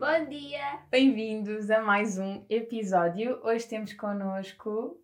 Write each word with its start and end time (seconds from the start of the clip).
Bom 0.00 0.24
dia! 0.30 0.78
Bem-vindos 0.90 1.70
a 1.70 1.82
mais 1.82 2.18
um 2.18 2.42
episódio. 2.48 3.38
Hoje 3.44 3.68
temos 3.68 3.92
connosco 3.92 4.98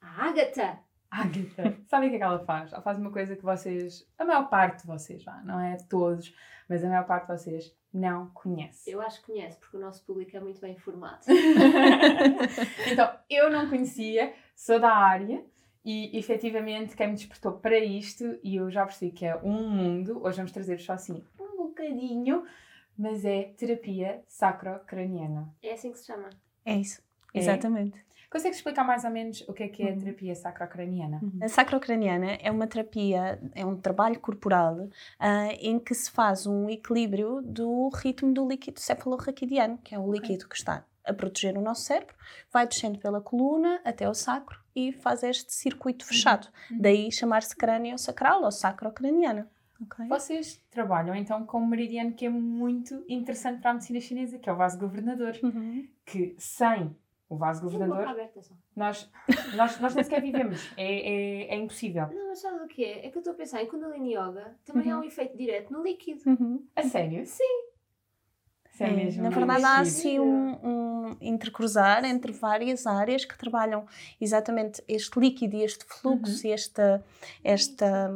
a 0.00 0.26
Agatha! 0.26 0.78
Agatha. 1.10 1.76
Sabem 1.86 2.08
o 2.08 2.10
que 2.12 2.16
é 2.16 2.18
que 2.18 2.24
ela 2.24 2.38
faz? 2.38 2.72
Ela 2.72 2.80
faz 2.80 2.96
uma 2.96 3.12
coisa 3.12 3.36
que 3.36 3.42
vocês, 3.42 4.08
a 4.16 4.24
maior 4.24 4.48
parte 4.48 4.80
de 4.80 4.86
vocês, 4.86 5.22
vá, 5.22 5.42
não 5.44 5.60
é 5.60 5.76
todos, 5.90 6.34
mas 6.66 6.82
a 6.82 6.88
maior 6.88 7.04
parte 7.04 7.26
de 7.26 7.36
vocês 7.36 7.76
não 7.92 8.30
conhece. 8.30 8.90
Eu 8.90 9.02
acho 9.02 9.20
que 9.20 9.32
conhece, 9.32 9.58
porque 9.60 9.76
o 9.76 9.80
nosso 9.80 10.02
público 10.06 10.34
é 10.34 10.40
muito 10.40 10.62
bem 10.62 10.72
informado. 10.72 11.26
então, 12.90 13.12
eu 13.28 13.50
não 13.50 13.68
conhecia, 13.68 14.32
sou 14.56 14.80
da 14.80 14.94
área 14.94 15.44
e 15.84 16.18
efetivamente 16.18 16.96
quem 16.96 17.08
me 17.08 17.16
despertou 17.16 17.52
para 17.52 17.78
isto, 17.78 18.38
e 18.42 18.56
eu 18.56 18.70
já 18.70 18.86
percebi 18.86 19.12
que 19.12 19.26
é 19.26 19.36
um 19.36 19.68
mundo, 19.68 20.24
hoje 20.24 20.38
vamos 20.38 20.52
trazer 20.52 20.80
só 20.80 20.94
assim 20.94 21.22
um 21.38 21.66
bocadinho, 21.66 22.46
mas 22.98 23.24
é 23.24 23.54
terapia 23.56 24.22
sacrocraniana. 24.26 25.54
É 25.62 25.72
assim 25.72 25.92
que 25.92 25.98
se 25.98 26.06
chama? 26.06 26.28
É 26.64 26.74
isso, 26.74 27.00
é. 27.32 27.38
exatamente. 27.38 28.08
Consegues 28.30 28.58
explicar 28.58 28.84
mais 28.84 29.04
ou 29.04 29.10
menos 29.10 29.40
o 29.48 29.54
que 29.54 29.62
é 29.62 29.68
que 29.68 29.82
é 29.82 29.88
a 29.88 29.92
uhum. 29.92 30.00
terapia 30.00 30.34
sacrocraniana? 30.34 31.18
Uhum. 31.22 31.38
A 31.40 31.48
sacrocraniana 31.48 32.32
é 32.42 32.50
uma 32.50 32.66
terapia, 32.66 33.40
é 33.54 33.64
um 33.64 33.74
trabalho 33.74 34.20
corporal 34.20 34.76
uh, 34.76 34.90
em 35.58 35.78
que 35.78 35.94
se 35.94 36.10
faz 36.10 36.46
um 36.46 36.68
equilíbrio 36.68 37.40
do 37.40 37.88
ritmo 37.88 38.34
do 38.34 38.46
líquido 38.46 38.80
cefalorraquidiano, 38.80 39.78
que 39.78 39.94
é 39.94 39.98
o 39.98 40.12
líquido 40.12 40.44
okay. 40.44 40.48
que 40.48 40.56
está 40.56 40.84
a 41.08 41.14
proteger 41.14 41.56
o 41.56 41.62
nosso 41.62 41.84
cérebro, 41.84 42.14
vai 42.52 42.66
descendo 42.66 42.98
pela 42.98 43.18
coluna 43.18 43.80
até 43.82 44.06
o 44.06 44.12
sacro 44.12 44.60
e 44.76 44.92
faz 44.92 45.22
este 45.22 45.52
circuito 45.54 46.04
fechado. 46.04 46.48
Uhum. 46.70 46.82
Daí 46.82 47.10
chamar-se 47.10 47.56
crânio 47.56 47.98
sacral 47.98 48.42
ou 48.42 48.52
sacrocraniana. 48.52 49.48
Okay. 49.80 50.08
Vocês 50.08 50.60
trabalham 50.70 51.14
então 51.14 51.46
com 51.46 51.60
um 51.60 51.66
meridiano 51.66 52.12
que 52.12 52.26
é 52.26 52.28
muito 52.28 53.04
interessante 53.08 53.60
para 53.60 53.70
a 53.70 53.74
medicina 53.74 54.00
chinesa, 54.00 54.38
que 54.38 54.48
é 54.48 54.52
o 54.52 54.56
vaso 54.56 54.78
governador, 54.78 55.38
uhum. 55.42 55.86
que 56.04 56.34
sem 56.36 56.96
o 57.28 57.36
vaso 57.36 57.62
governador. 57.62 58.08
Aberta, 58.08 58.42
só. 58.42 58.54
Nós, 58.74 59.10
nós, 59.54 59.78
nós 59.80 59.94
nem 59.94 60.02
sequer 60.02 60.22
vivemos. 60.22 60.72
É, 60.76 60.84
é, 60.84 61.54
é 61.54 61.56
impossível. 61.56 62.08
Não, 62.08 62.28
mas 62.28 62.40
sabe 62.40 62.64
o 62.64 62.66
que 62.66 62.84
é? 62.84 63.06
É 63.06 63.10
que 63.10 63.18
eu 63.18 63.20
estou 63.20 63.34
a 63.34 63.36
pensar 63.36 63.62
em 63.62 63.66
Kundalini 63.66 64.14
Yoga 64.14 64.56
também 64.64 64.88
uhum. 64.88 64.98
há 64.98 65.00
um 65.00 65.04
efeito 65.04 65.36
direto 65.36 65.72
no 65.72 65.82
líquido. 65.82 66.22
Uhum. 66.26 66.66
A 66.74 66.82
sério? 66.82 67.24
Sim. 67.26 67.68
É, 68.80 68.84
é 68.84 68.90
mesmo 68.92 69.22
na 69.24 69.30
verdade, 69.30 69.64
há 69.64 69.80
assim 69.80 70.20
um, 70.20 70.56
um 70.64 71.16
intercruzar 71.20 72.04
entre 72.04 72.30
várias 72.32 72.86
áreas 72.86 73.24
que 73.24 73.36
trabalham 73.36 73.84
exatamente 74.20 74.82
este 74.86 75.18
líquido 75.18 75.56
e 75.56 75.64
este 75.64 75.84
fluxo 75.84 76.44
uhum. 76.44 76.50
e 76.50 76.52
esta, 76.52 77.04
esta 77.42 78.10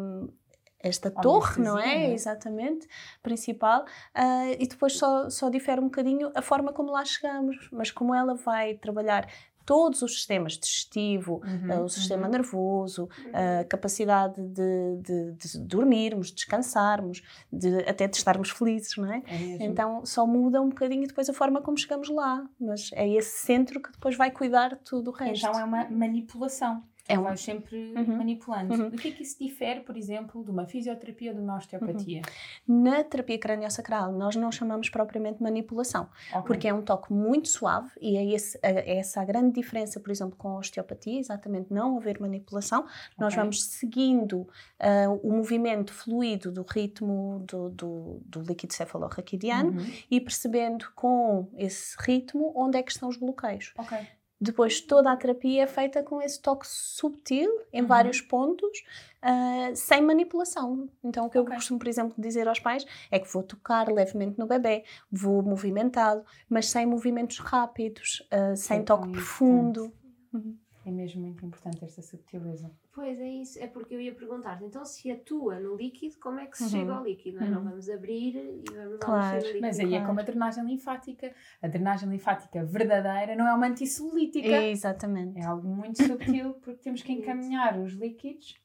esta 0.82 1.10
torre, 1.10 1.62
não 1.62 1.78
é? 1.78 2.06
é? 2.06 2.12
Exatamente, 2.12 2.87
principal. 3.22 3.84
Uh, 4.16 4.56
e 4.59 4.66
depois 4.66 4.97
só, 4.97 5.31
só 5.31 5.48
difere 5.48 5.81
um 5.81 5.84
bocadinho 5.84 6.31
a 6.34 6.43
forma 6.43 6.72
como 6.72 6.91
lá 6.91 7.04
chegamos, 7.04 7.69
mas 7.70 7.91
como 7.91 8.15
ela 8.15 8.34
vai 8.34 8.75
trabalhar 8.75 9.28
todos 9.65 10.03
os 10.03 10.15
sistemas 10.15 10.59
digestivo, 10.59 11.41
uhum, 11.44 11.81
uh, 11.81 11.84
o 11.84 11.88
sistema 11.88 12.25
uhum. 12.25 12.32
nervoso, 12.32 13.09
a 13.32 13.65
capacidade 13.65 14.43
de, 14.43 14.97
de, 15.00 15.32
de, 15.32 15.59
dormirmos, 15.60 16.32
descansarmos, 16.32 17.22
de, 17.53 17.78
até 17.88 18.09
de 18.09 18.16
estarmos 18.16 18.50
felizes, 18.50 18.97
não 18.97 19.12
é? 19.12 19.22
é 19.26 19.64
então 19.64 20.04
só 20.04 20.26
muda 20.26 20.60
um 20.60 20.69
bocadinho 20.69 21.06
depois 21.06 21.28
a 21.28 21.32
forma 21.32 21.62
como 21.62 21.78
chegamos 21.78 22.09
lá, 22.09 22.44
mas 22.60 22.91
é 22.93 23.09
esse 23.09 23.38
centro 23.38 23.81
que 23.81 23.93
depois 23.93 24.16
vai 24.16 24.31
cuidar 24.31 24.70
de 24.70 24.81
tudo 24.84 25.10
o 25.10 25.14
resto. 25.14 25.47
Então 25.47 25.60
é 25.60 25.64
uma 25.64 25.88
manipulação. 25.88 26.82
É 27.08 27.18
um... 27.18 27.24
Vais 27.24 27.40
sempre 27.40 27.92
uhum. 27.96 28.16
manipulando. 28.16 28.74
Uhum. 28.74 28.88
O 28.88 28.92
que 28.92 29.08
é 29.08 29.10
que 29.10 29.22
isso 29.22 29.36
difere, 29.38 29.80
por 29.80 29.96
exemplo, 29.96 30.44
de 30.44 30.50
uma 30.50 30.66
fisioterapia 30.66 31.30
ou 31.30 31.36
de 31.36 31.42
uma 31.42 31.56
osteopatia? 31.56 32.22
Uhum. 32.68 32.82
Na 32.82 33.02
terapia 33.02 33.38
craniosacral, 33.38 34.12
nós 34.12 34.36
não 34.36 34.52
chamamos 34.52 34.88
propriamente 34.88 35.42
manipulação, 35.42 36.08
okay. 36.30 36.42
porque 36.42 36.68
é 36.68 36.74
um 36.74 36.82
toque 36.82 37.12
muito 37.12 37.48
suave 37.48 37.90
e 38.00 38.16
é, 38.16 38.24
esse, 38.24 38.58
é 38.62 38.98
essa 38.98 39.20
a 39.20 39.24
grande 39.24 39.52
diferença, 39.52 39.98
por 39.98 40.10
exemplo, 40.10 40.36
com 40.36 40.48
a 40.48 40.58
osteopatia, 40.58 41.18
exatamente 41.18 41.72
não 41.72 41.96
haver 41.96 42.20
manipulação. 42.20 42.80
Okay. 42.80 42.90
Nós 43.19 43.34
vamos 43.34 43.64
seguindo 43.64 44.42
uh, 44.42 45.20
o 45.22 45.32
movimento 45.32 45.92
fluido 45.92 46.52
do 46.52 46.62
ritmo 46.62 47.44
do, 47.48 47.70
do, 47.70 48.20
do 48.24 48.42
líquido 48.42 48.72
cefalorraquidiano 48.74 49.72
uhum. 49.72 49.92
e 50.10 50.20
percebendo 50.20 50.90
com 50.94 51.48
esse 51.56 51.96
ritmo 52.00 52.52
onde 52.54 52.78
é 52.78 52.82
que 52.82 52.92
estão 52.92 53.08
os 53.08 53.16
bloqueios. 53.16 53.72
Ok. 53.76 53.98
Depois, 54.42 54.80
toda 54.80 55.12
a 55.12 55.16
terapia 55.16 55.62
é 55.62 55.66
feita 55.69 56.03
com 56.03 56.20
esse 56.20 56.41
toque 56.42 56.66
subtil, 56.66 57.48
em 57.72 57.82
uhum. 57.82 57.86
vários 57.86 58.20
pontos, 58.20 58.82
uh, 59.22 59.76
sem 59.76 60.03
manipulação. 60.03 60.88
Então, 61.04 61.26
o 61.26 61.30
que 61.30 61.38
okay. 61.38 61.53
eu 61.53 61.56
costumo, 61.56 61.78
por 61.78 61.86
exemplo, 61.86 62.14
dizer 62.19 62.48
aos 62.48 62.58
pais 62.58 62.84
é 63.08 63.20
que 63.20 63.32
vou 63.32 63.44
tocar 63.44 63.88
levemente 63.88 64.36
no 64.36 64.47
bebê, 64.47 64.82
vou 65.08 65.42
movimentá-lo, 65.44 66.25
mas 66.48 66.69
sem 66.69 66.84
movimentos 66.84 67.38
rápidos, 67.38 68.26
uh, 68.32 68.56
sem 68.56 68.84
toque 68.84 69.12
profundo. 69.12 69.92
Uhum. 70.32 70.58
É 70.84 70.91
mesmo 70.91 71.22
muito 71.22 71.44
importante 71.47 71.84
esta 71.84 72.03
subtileza. 72.03 72.70
Pois 72.93 73.19
é 73.20 73.28
isso, 73.28 73.59
é 73.59 73.66
porque 73.66 73.94
eu 73.94 74.00
ia 74.00 74.15
perguntar 74.15 74.60
então 74.62 74.84
se 74.84 75.10
atua 75.10 75.60
no 75.60 75.76
líquido, 75.76 76.19
como 76.19 76.41
é 76.41 76.47
que 76.47 76.56
se 76.56 76.65
uhum. 76.65 76.70
chega 76.70 76.93
ao 76.93 77.04
líquido? 77.04 77.38
Não, 77.38 77.47
é? 77.47 77.48
uhum. 77.48 77.54
não 77.54 77.65
vamos 77.65 77.88
abrir 77.88 78.37
e 78.37 78.65
vamos 78.70 78.98
claro. 78.98 79.20
lá 79.20 79.32
mexer 79.34 79.37
no 79.37 79.47
líquido. 79.47 79.60
Mas 79.66 79.78
aí 79.78 79.88
claro. 79.88 80.04
é 80.04 80.06
como 80.06 80.20
a 80.20 80.22
drenagem 80.22 80.65
linfática. 80.65 81.34
A 81.62 81.69
drenagem 81.69 82.09
linfática 82.09 82.65
verdadeira 82.65 83.37
não 83.37 83.47
é 83.47 83.54
uma 83.54 83.66
antissolítica. 83.66 84.62
exatamente. 84.65 85.38
É 85.38 85.44
algo 85.44 85.69
muito 85.69 86.03
subtil 86.03 86.54
porque 86.54 86.82
temos 86.82 87.03
que 87.03 87.12
encaminhar 87.12 87.78
os 87.78 87.93
líquidos 87.93 88.60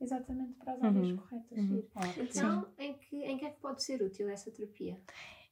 exatamente 0.00 0.54
para 0.54 0.72
as 0.74 0.82
áreas 0.82 1.08
uhum. 1.08 1.16
corretas. 1.16 1.58
Uhum. 1.58 1.84
Então, 2.18 2.66
em 2.78 2.94
que, 2.94 3.16
em 3.24 3.38
que 3.38 3.44
é 3.46 3.50
que 3.50 3.60
pode 3.60 3.82
ser 3.82 4.02
útil 4.02 4.28
essa 4.28 4.50
terapia? 4.50 4.98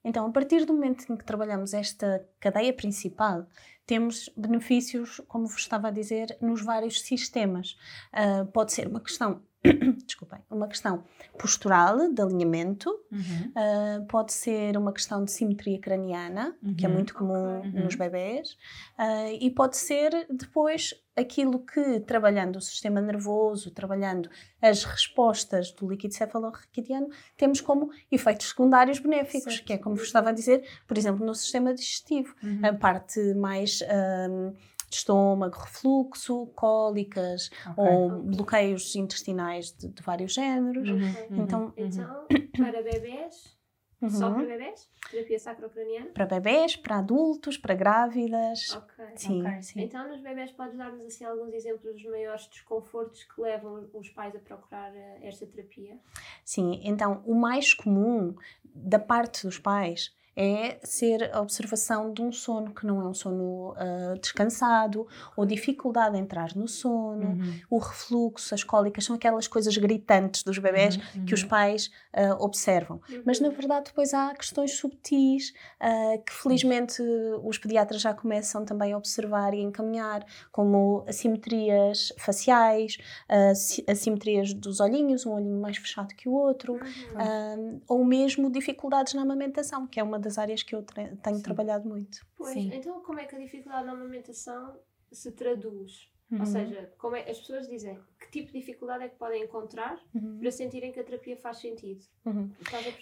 Então, 0.04 0.26
a 0.26 0.30
partir 0.30 0.64
do 0.64 0.72
momento 0.72 1.12
em 1.12 1.16
que 1.16 1.24
trabalhamos 1.24 1.74
esta 1.74 2.26
cadeia 2.38 2.72
principal, 2.72 3.46
temos 3.86 4.30
benefícios, 4.36 5.20
como 5.28 5.46
vos 5.46 5.62
estava 5.62 5.88
a 5.88 5.90
dizer, 5.90 6.36
nos 6.40 6.62
vários 6.62 7.02
sistemas. 7.02 7.76
Uh, 8.12 8.46
pode 8.46 8.72
ser 8.72 8.86
uma 8.86 9.00
questão 9.00 9.42
desculpem, 10.06 10.40
uma 10.50 10.66
questão 10.66 11.04
postural, 11.38 12.10
de 12.12 12.22
alinhamento, 12.22 12.88
uhum. 13.12 14.00
uh, 14.00 14.06
pode 14.06 14.32
ser 14.32 14.76
uma 14.76 14.92
questão 14.92 15.24
de 15.24 15.30
simetria 15.30 15.78
craniana, 15.78 16.56
uhum. 16.62 16.74
que 16.74 16.86
é 16.86 16.88
uhum. 16.88 16.94
muito 16.94 17.14
comum 17.14 17.58
okay. 17.58 17.70
nos 17.72 17.94
uhum. 17.94 17.98
bebés, 17.98 18.56
uh, 18.98 19.36
e 19.38 19.50
pode 19.50 19.76
ser 19.76 20.26
depois 20.30 20.94
aquilo 21.14 21.58
que, 21.58 22.00
trabalhando 22.00 22.56
o 22.56 22.60
sistema 22.60 23.00
nervoso, 23.02 23.70
trabalhando 23.70 24.30
as 24.62 24.84
respostas 24.84 25.70
do 25.72 25.88
líquido 25.88 26.14
cefalorraquidiano, 26.14 27.08
temos 27.36 27.60
como 27.60 27.90
efeitos 28.10 28.48
secundários 28.48 28.98
benéficos, 28.98 29.54
certo. 29.54 29.66
que 29.66 29.72
é 29.74 29.78
como 29.78 29.96
vos 29.96 30.06
estava 30.06 30.30
a 30.30 30.32
dizer, 30.32 30.66
por 30.86 30.96
exemplo, 30.96 31.24
no 31.24 31.34
sistema 31.34 31.74
digestivo, 31.74 32.34
uhum. 32.42 32.60
a 32.62 32.72
parte 32.72 33.34
mais 33.34 33.80
uh, 33.82 34.56
de 34.90 34.96
estômago, 34.96 35.56
refluxo, 35.56 36.48
cólicas 36.48 37.48
okay. 37.70 37.84
ou 37.84 38.22
bloqueios 38.22 38.94
intestinais 38.96 39.70
de, 39.70 39.88
de 39.88 40.02
vários 40.02 40.34
géneros. 40.34 40.88
Uhum. 40.88 40.96
uhum. 40.96 41.42
Então, 41.42 41.72
então, 41.76 42.26
para 42.56 42.82
bebês, 42.82 43.58
Uhum. 44.00 44.08
Só 44.08 44.30
para 44.32 44.46
bebês? 44.46 44.88
Terapia 45.10 45.38
sacrocraniana? 45.38 46.06
Para 46.06 46.24
bebês, 46.24 46.74
para 46.74 46.98
adultos, 46.98 47.58
para 47.58 47.74
grávidas. 47.74 48.74
Ok. 48.74 49.04
Sim, 49.14 49.42
okay. 49.42 49.62
sim. 49.62 49.80
Então, 49.82 50.08
nos 50.08 50.22
bebês, 50.22 50.50
podes 50.52 50.78
dar-nos 50.78 51.04
assim, 51.04 51.24
alguns 51.24 51.52
exemplos 51.52 51.92
dos 51.92 52.04
maiores 52.04 52.46
desconfortos 52.48 53.24
que 53.24 53.40
levam 53.40 53.90
os 53.92 54.08
pais 54.08 54.34
a 54.34 54.38
procurar 54.38 54.90
eh, 54.96 55.18
esta 55.22 55.46
terapia? 55.46 55.98
Sim, 56.42 56.80
então, 56.82 57.22
o 57.26 57.34
mais 57.34 57.74
comum 57.74 58.34
da 58.64 58.98
parte 58.98 59.46
dos 59.46 59.58
pais 59.58 60.16
é 60.42 60.78
ser 60.82 61.30
a 61.34 61.40
observação 61.42 62.12
de 62.14 62.22
um 62.22 62.32
sono 62.32 62.72
que 62.72 62.86
não 62.86 63.02
é 63.02 63.04
um 63.06 63.12
sono 63.12 63.72
uh, 63.72 64.18
descansado 64.18 65.06
ou 65.36 65.44
dificuldade 65.44 66.16
em 66.16 66.20
entrar 66.20 66.56
no 66.56 66.66
sono, 66.66 67.30
Uhum. 67.30 67.60
o 67.68 67.78
refluxo, 67.78 68.54
as 68.54 68.64
cólicas, 68.64 69.04
são 69.04 69.16
aquelas 69.16 69.46
coisas 69.46 69.76
gritantes 69.76 70.42
dos 70.42 70.56
bebés 70.58 70.96
Uhum, 70.96 71.26
que 71.26 71.34
os 71.34 71.42
uhum. 71.42 71.48
pais 71.48 71.90
uh, 72.16 72.42
observam. 72.42 73.00
Mas 73.26 73.38
na 73.40 73.50
verdade 73.50 73.86
depois 73.90 74.14
há 74.14 74.32
questões 74.34 74.72
subtis 74.78 75.52
uh, 75.80 76.22
que 76.24 76.32
felizmente 76.32 77.02
os 77.44 77.58
pediatras 77.58 78.00
já 78.00 78.14
começam 78.14 78.64
também 78.64 78.92
a 78.94 78.96
observar 78.96 79.52
e 79.52 79.60
encaminhar, 79.60 80.24
como 80.50 81.04
assimetrias 81.06 82.12
faciais, 82.16 82.96
assi- 83.28 83.84
assimetrias 83.88 84.54
dos 84.54 84.80
olhinhos, 84.80 85.26
um 85.26 85.32
olhinho 85.32 85.60
mais 85.60 85.76
fechado 85.76 86.14
que 86.14 86.28
o 86.28 86.32
outro, 86.32 86.74
um, 87.14 87.80
ou 87.88 88.04
mesmo 88.04 88.50
dificuldades 88.50 89.14
na 89.14 89.22
amamentação, 89.22 89.86
que 89.86 89.98
é 90.00 90.02
uma 90.02 90.18
das 90.18 90.29
áreas 90.38 90.62
que 90.62 90.74
eu 90.74 90.82
tenho 90.82 91.36
Sim. 91.36 91.42
trabalhado 91.42 91.88
muito. 91.88 92.24
Pois, 92.36 92.52
Sim. 92.54 92.70
então 92.72 93.02
como 93.02 93.18
é 93.20 93.24
que 93.24 93.34
a 93.34 93.38
dificuldade 93.38 93.86
na 93.86 93.92
amamentação 93.92 94.78
se 95.12 95.32
traduz? 95.32 96.10
Uhum. 96.30 96.40
Ou 96.40 96.46
seja, 96.46 96.92
como 96.96 97.16
é, 97.16 97.28
as 97.28 97.38
pessoas 97.40 97.66
dizem 97.68 97.98
que 98.20 98.30
tipo 98.30 98.52
de 98.52 98.60
dificuldade 98.60 99.02
é 99.04 99.08
que 99.08 99.16
podem 99.16 99.42
encontrar 99.42 99.98
Uhum. 100.14 100.38
para 100.38 100.50
sentirem 100.52 100.92
que 100.92 101.00
a 101.00 101.04
terapia 101.04 101.36
faz 101.36 101.58
sentido? 101.58 102.04
Uhum. 102.24 102.50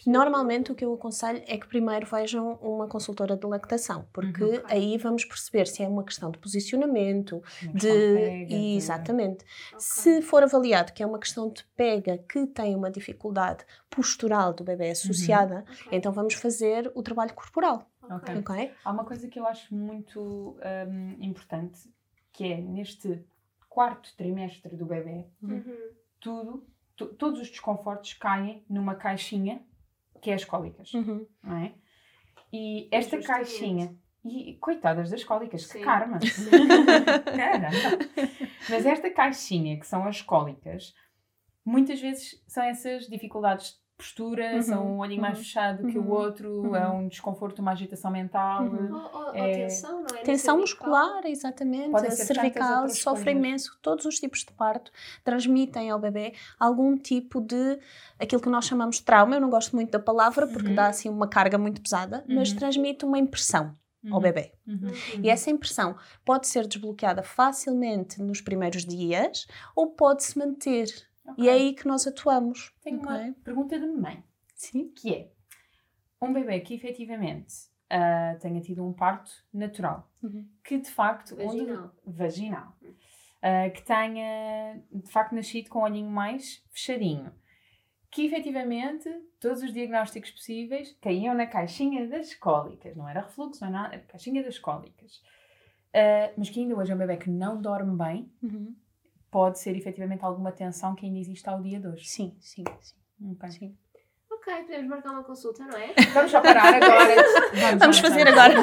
Normalmente 0.06 0.72
o 0.72 0.74
que 0.74 0.84
eu 0.84 0.94
aconselho 0.94 1.42
é 1.46 1.58
que 1.58 1.66
primeiro 1.66 2.06
vejam 2.06 2.54
uma 2.62 2.88
consultora 2.88 3.36
de 3.36 3.46
lactação, 3.46 4.08
porque 4.12 4.42
Uhum. 4.42 4.62
aí 4.64 4.96
vamos 4.96 5.24
perceber 5.24 5.66
se 5.66 5.82
é 5.82 5.88
uma 5.88 6.04
questão 6.04 6.30
de 6.30 6.38
posicionamento, 6.38 7.42
de. 7.74 7.88
pega, 8.14 8.54
Exatamente. 8.54 9.44
Ok. 9.72 9.78
Se 9.80 10.22
for 10.22 10.42
avaliado 10.42 10.92
que 10.92 11.02
é 11.02 11.06
uma 11.06 11.18
questão 11.18 11.50
de 11.50 11.64
pega 11.76 12.18
que 12.18 12.46
tem 12.46 12.74
uma 12.74 12.90
dificuldade 12.90 13.64
postural 13.90 14.52
do 14.54 14.64
bebê 14.64 14.90
associada, 14.90 15.64
Ok. 15.68 15.88
então 15.92 16.12
vamos 16.12 16.34
fazer 16.34 16.90
o 16.94 17.02
trabalho 17.02 17.34
corporal. 17.34 17.86
Ok. 18.02 18.36
Ok. 18.36 18.36
Ok? 18.38 18.72
Há 18.84 18.90
uma 18.90 19.04
coisa 19.04 19.28
que 19.28 19.38
eu 19.38 19.46
acho 19.46 19.74
muito 19.74 20.56
hum, 20.88 21.16
importante, 21.20 21.80
que 22.32 22.52
é 22.52 22.56
neste 22.60 23.24
quarto 23.68 24.14
trimestre 24.16 24.76
do 24.76 24.86
bebê, 24.86 25.26
Uhum. 25.42 25.90
tudo, 26.20 26.66
to- 26.96 27.14
todos 27.14 27.40
os 27.40 27.48
desconfortos 27.50 28.12
caem 28.14 28.64
numa 28.68 28.94
caixinha 28.94 29.62
que 30.20 30.30
é 30.30 30.34
as 30.34 30.44
cólicas, 30.44 30.92
Uhum. 30.94 31.26
não 31.42 31.56
é? 31.58 31.74
E 32.52 32.88
esta 32.90 33.16
Justamente. 33.16 33.26
caixinha, 33.26 33.96
e 34.24 34.54
coitadas 34.56 35.10
das 35.10 35.22
cólicas, 35.22 35.64
que 35.66 35.74
Sim. 35.74 35.80
karma! 35.84 36.18
Caramba! 37.36 37.98
Mas 38.68 38.84
esta 38.84 39.10
caixinha, 39.10 39.78
que 39.78 39.86
são 39.86 40.04
as 40.06 40.20
cólicas, 40.22 40.94
muitas 41.64 42.00
vezes 42.00 42.42
são 42.46 42.62
essas 42.64 43.06
dificuldades 43.06 43.80
de 43.98 44.04
postura, 44.04 44.54
Uhum, 44.54 44.62
são 44.62 44.86
um 44.92 44.98
olhinho 45.00 45.20
mais 45.20 45.38
uhum, 45.38 45.44
fechado 45.44 45.86
que 45.88 45.98
o 45.98 46.02
uhum, 46.02 46.10
outro, 46.10 46.48
uhum. 46.68 46.76
é 46.76 46.88
um 46.88 47.08
desconforto, 47.08 47.58
uma 47.60 47.72
agitação 47.72 48.10
mental. 48.10 48.64
Uhum. 48.64 48.94
Ou, 48.94 49.00
ou- 49.20 49.26
ou 49.26 49.34
É- 49.34 49.52
tensão, 49.56 50.02
não 50.02 50.14
é? 50.14 50.18
Tensão 50.22 50.56
cervical. 50.56 50.58
muscular, 50.60 51.26
exatamente. 51.26 51.90
Podem 51.90 52.08
A 52.08 52.12
cervical 52.12 52.88
sofre 52.90 53.32
imenso. 53.32 53.76
Todos 53.82 54.04
os 54.04 54.18
tipos 54.20 54.40
de 54.44 54.52
parto 54.52 54.92
transmitem 55.24 55.90
ao 55.90 55.98
bebê 55.98 56.32
algum 56.58 56.96
tipo 56.96 57.40
de 57.40 57.78
aquilo 58.18 58.40
que 58.40 58.48
nós 58.48 58.64
chamamos 58.66 58.96
de 58.96 59.02
trauma. 59.02 59.34
Eu 59.34 59.40
não 59.40 59.50
gosto 59.50 59.74
muito 59.74 59.90
da 59.90 59.98
palavra 59.98 60.46
porque 60.46 60.68
Uhum. 60.68 60.74
dá 60.76 60.86
assim 60.88 61.08
uma 61.08 61.26
carga 61.28 61.58
muito 61.58 61.80
pesada, 61.82 62.24
mas 62.28 62.50
Uhum. 62.50 62.56
transmite 62.56 63.04
uma 63.04 63.18
impressão 63.18 63.76
ao 64.10 64.18
Uhum, 64.18 64.20
bebê. 64.22 64.52
uhum. 64.66 64.78
Uhum. 64.84 65.20
E 65.24 65.28
essa 65.28 65.50
impressão 65.50 65.96
pode 66.24 66.46
ser 66.46 66.66
desbloqueada 66.68 67.22
facilmente 67.22 68.22
nos 68.22 68.40
primeiros 68.40 68.84
dias 68.84 69.46
ou 69.74 69.88
pode-se 69.88 70.38
manter. 70.38 70.86
Ok. 71.28 71.44
E 71.44 71.48
é 71.48 71.52
aí 71.52 71.74
que 71.74 71.86
nós 71.86 72.06
atuamos. 72.06 72.72
Tenho 72.82 72.98
ok? 73.00 73.08
uma 73.10 73.32
pergunta 73.44 73.78
de 73.78 73.86
mãe, 73.86 74.22
Sim. 74.54 74.88
que 74.90 75.14
é 75.14 75.30
um 76.20 76.32
bebê 76.32 76.60
que 76.60 76.74
efetivamente 76.74 77.54
ah, 77.90 78.36
tenha 78.40 78.60
tido 78.60 78.84
um 78.84 78.92
parto 78.92 79.30
natural, 79.52 80.10
Uhum. 80.22 80.48
que 80.64 80.78
de 80.78 80.90
facto 80.90 81.36
Vaginal. 81.36 81.92
onde 82.06 82.16
vaginal, 82.16 82.72
ah, 83.42 83.70
que 83.70 83.82
tenha 83.82 84.82
de 84.92 85.10
facto 85.10 85.34
nascido 85.34 85.68
com 85.70 85.78
o 85.78 85.82
olhinho 85.82 86.10
mais 86.10 86.62
fechadinho, 86.70 87.32
que 88.10 88.24
efetivamente 88.26 89.08
todos 89.38 89.62
os 89.62 89.72
diagnósticos 89.72 90.30
possíveis 90.30 90.96
caíam 91.00 91.34
na 91.34 91.46
caixinha 91.46 92.06
das 92.08 92.34
cólicas, 92.34 92.96
não 92.96 93.08
era 93.08 93.20
refluxo, 93.20 93.60
não 93.60 93.68
era 93.68 93.82
nada, 93.82 93.94
era 93.94 94.04
caixinha 94.04 94.42
das 94.42 94.58
cólicas. 94.58 95.22
Ah, 95.94 96.32
mas 96.36 96.50
que 96.50 96.60
ainda 96.60 96.74
hoje 96.76 96.90
é 96.92 96.94
um 96.94 96.98
bebê 96.98 97.16
que 97.16 97.30
não 97.30 97.60
dorme 97.60 97.96
bem, 97.96 98.32
Uhum. 98.42 98.74
Pode 99.30 99.58
ser 99.58 99.76
efetivamente 99.76 100.24
alguma 100.24 100.52
tensão 100.52 100.94
que 100.94 101.06
ainda 101.06 101.18
existe 101.18 101.48
ao 101.48 101.62
dia 101.62 101.80
de 101.80 101.88
hoje. 101.88 102.06
Sim, 102.08 102.36
sim, 102.40 102.64
sim. 102.80 102.96
Ok. 103.32 103.50
sim. 103.50 103.76
Ok, 104.48 104.62
podemos 104.62 104.88
marcar 104.88 105.10
uma 105.10 105.22
consulta, 105.24 105.62
não 105.66 105.76
é? 105.76 105.92
Vamos 106.14 106.30
só 106.30 106.40
parar 106.40 106.74
agora. 106.74 107.14
Vamos 107.78 107.96
já, 107.98 108.02
fazer 108.02 108.26
agora. 108.26 108.54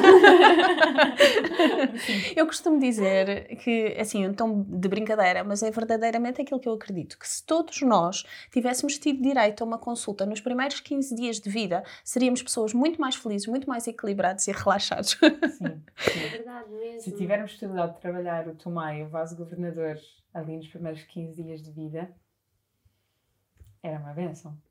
eu 2.34 2.44
costumo 2.44 2.80
dizer 2.80 3.56
que, 3.58 3.96
assim, 3.96 4.26
um 4.26 4.34
tom 4.34 4.64
de 4.66 4.88
brincadeira, 4.88 5.44
mas 5.44 5.62
é 5.62 5.70
verdadeiramente 5.70 6.42
aquilo 6.42 6.58
que 6.58 6.68
eu 6.68 6.72
acredito: 6.72 7.16
que 7.16 7.28
se 7.28 7.44
todos 7.44 7.82
nós 7.82 8.24
tivéssemos 8.50 8.98
tido 8.98 9.22
direito 9.22 9.62
a 9.62 9.64
uma 9.64 9.78
consulta 9.78 10.26
nos 10.26 10.40
primeiros 10.40 10.80
15 10.80 11.14
dias 11.14 11.38
de 11.38 11.48
vida, 11.48 11.84
seríamos 12.02 12.42
pessoas 12.42 12.74
muito 12.74 13.00
mais 13.00 13.14
felizes, 13.14 13.46
muito 13.46 13.68
mais 13.68 13.86
equilibrados 13.86 14.48
e 14.48 14.52
relaxados. 14.52 15.10
Sim, 15.10 15.82
É 16.04 16.10
sim. 16.10 16.28
verdade 16.30 16.68
mesmo. 16.72 17.00
Se 17.00 17.12
tivermos 17.12 17.52
possibilidade 17.52 17.94
de 17.94 18.00
trabalhar 18.00 18.48
o 18.48 18.56
Tomai, 18.56 19.04
o 19.04 19.08
vaso 19.08 19.36
governador, 19.36 19.96
ali 20.34 20.56
nos 20.56 20.66
primeiros 20.66 21.04
15 21.04 21.40
dias 21.44 21.62
de 21.62 21.70
vida, 21.70 22.10
era 23.84 24.00
uma 24.00 24.12
benção. 24.12 24.65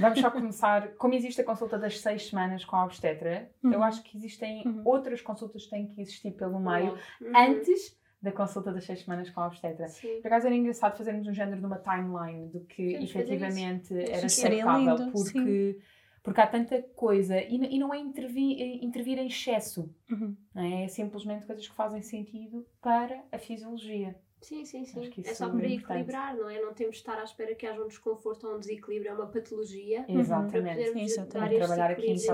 Vamos 0.00 0.20
só 0.20 0.30
começar. 0.30 0.88
Como 0.94 1.14
existe 1.14 1.40
a 1.40 1.44
consulta 1.44 1.78
das 1.78 2.00
6 2.00 2.28
semanas 2.28 2.64
com 2.64 2.76
a 2.76 2.84
obstetra, 2.84 3.50
eu 3.62 3.70
Uhum. 3.72 3.82
acho 3.82 4.02
que 4.02 4.16
existem 4.16 4.66
Uhum. 4.66 4.82
outras 4.84 5.20
consultas 5.20 5.64
que 5.64 5.70
têm 5.70 5.86
que 5.86 6.00
existir 6.00 6.30
pelo 6.32 6.58
meio 6.60 6.92
Uhum. 7.20 7.32
antes 7.36 7.96
da 8.22 8.32
consulta 8.32 8.72
das 8.72 8.84
6 8.84 9.00
semanas 9.04 9.28
com 9.30 9.40
a 9.40 9.46
obstetra. 9.46 9.88
Sim. 9.88 10.20
Por 10.20 10.26
acaso 10.28 10.46
era 10.46 10.54
engraçado 10.56 10.96
fazermos 10.96 11.26
um 11.28 11.34
género 11.34 11.60
de 11.60 11.66
uma 11.66 11.78
timeline 11.78 12.48
do 12.48 12.60
que 12.60 12.92
fazer 12.94 13.04
efetivamente 13.04 13.94
era 13.94 14.78
lindo, 14.78 15.12
porque, 15.12 15.78
porque 16.22 16.40
há 16.40 16.46
tanta 16.46 16.82
coisa 16.82 17.38
e, 17.40 17.54
e 17.76 17.78
não 17.78 17.92
é 17.92 17.98
intervir, 17.98 18.82
intervir 18.82 19.18
em 19.18 19.26
excesso, 19.26 19.88
Uhum. 20.10 20.34
é? 20.56 20.84
É 20.84 20.88
simplesmente 20.88 21.44
coisas 21.46 21.68
que 21.68 21.74
fazem 21.74 22.02
sentido 22.02 22.66
para 22.80 23.22
a 23.30 23.38
fisiologia. 23.38 24.16
Sim, 24.46 24.64
sim, 24.64 24.84
sim. 24.84 25.00
Acho 25.00 25.10
que 25.10 25.20
É 25.20 25.24
isso 25.24 25.34
só 25.34 25.46
é 25.46 25.48
para 25.50 25.66
importante. 25.66 25.82
equilibrar, 25.82 26.36
não 26.36 26.48
é? 26.48 26.60
Não 26.60 26.72
temos 26.72 26.94
de 26.94 27.00
estar 27.00 27.18
à 27.18 27.24
espera 27.24 27.52
que 27.56 27.66
haja 27.66 27.82
um 27.82 27.88
desconforto 27.88 28.46
ou 28.46 28.54
um 28.54 28.60
desequilíbrio, 28.60 29.10
é 29.10 29.14
uma 29.14 29.26
patologia. 29.26 30.04
Exatamente. 30.08 30.52
Para 30.62 30.74
podermos 30.76 31.02
Exatamente. 31.02 31.32
dar 31.32 31.40
Para 31.40 31.46
este 31.54 31.58
trabalhar 31.66 31.90
aqui 31.90 32.00
em 32.02 32.04
bebês. 32.04 32.26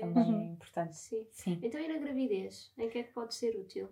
também 0.00 0.24
Uhum. 0.24 0.40
é 0.40 0.52
importante. 0.52 0.96
Sim. 0.96 1.26
Sim. 1.32 1.58
Então, 1.60 1.80
e 1.80 1.88
na 1.88 1.98
gravidez? 1.98 2.70
Em 2.78 2.88
que 2.88 2.98
é 2.98 3.02
que 3.02 3.12
pode 3.12 3.34
ser 3.34 3.56
útil? 3.56 3.88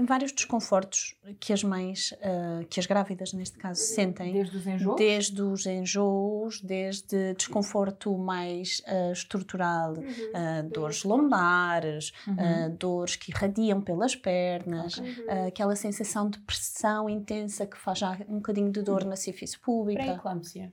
Em 0.00 0.06
vários 0.06 0.32
desconfortos 0.32 1.14
que 1.38 1.52
as 1.52 1.62
mães, 1.62 2.14
ah, 2.22 2.64
que 2.70 2.80
as 2.80 2.86
grávidas 2.86 3.34
neste 3.34 3.58
caso, 3.58 3.80
sentem. 3.82 4.32
Desde 4.32 4.56
os 4.56 4.66
enjoos? 4.66 4.96
Desde 4.96 5.42
os 5.42 5.66
enjoos, 5.66 6.60
desde 6.62 7.34
desconforto 7.34 8.16
mais 8.16 8.80
ah, 8.86 9.12
estrutural, 9.12 9.92
Uhum. 9.92 10.04
ah, 10.32 10.62
dores 10.62 11.04
Uhum. 11.04 11.10
lombares, 11.10 12.10
Uhum. 12.26 12.74
dores 12.78 13.16
que 13.16 13.30
irradiam 13.30 13.82
pelas 13.82 14.16
pernas, 14.16 14.96
Uhum. 14.96 15.04
ah, 15.28 15.46
aquela 15.48 15.76
sensação 15.76 16.30
de 16.30 16.38
pressão 16.40 17.10
intensa 17.10 17.66
que 17.66 17.76
faz 17.76 17.98
já 17.98 18.12
um 18.28 18.36
bocadinho 18.36 18.72
de 18.72 18.80
dor 18.82 19.04
na 19.04 19.14
sífice 19.16 19.58
pública. 19.58 20.02
Pré-eclâmpsia. 20.02 20.72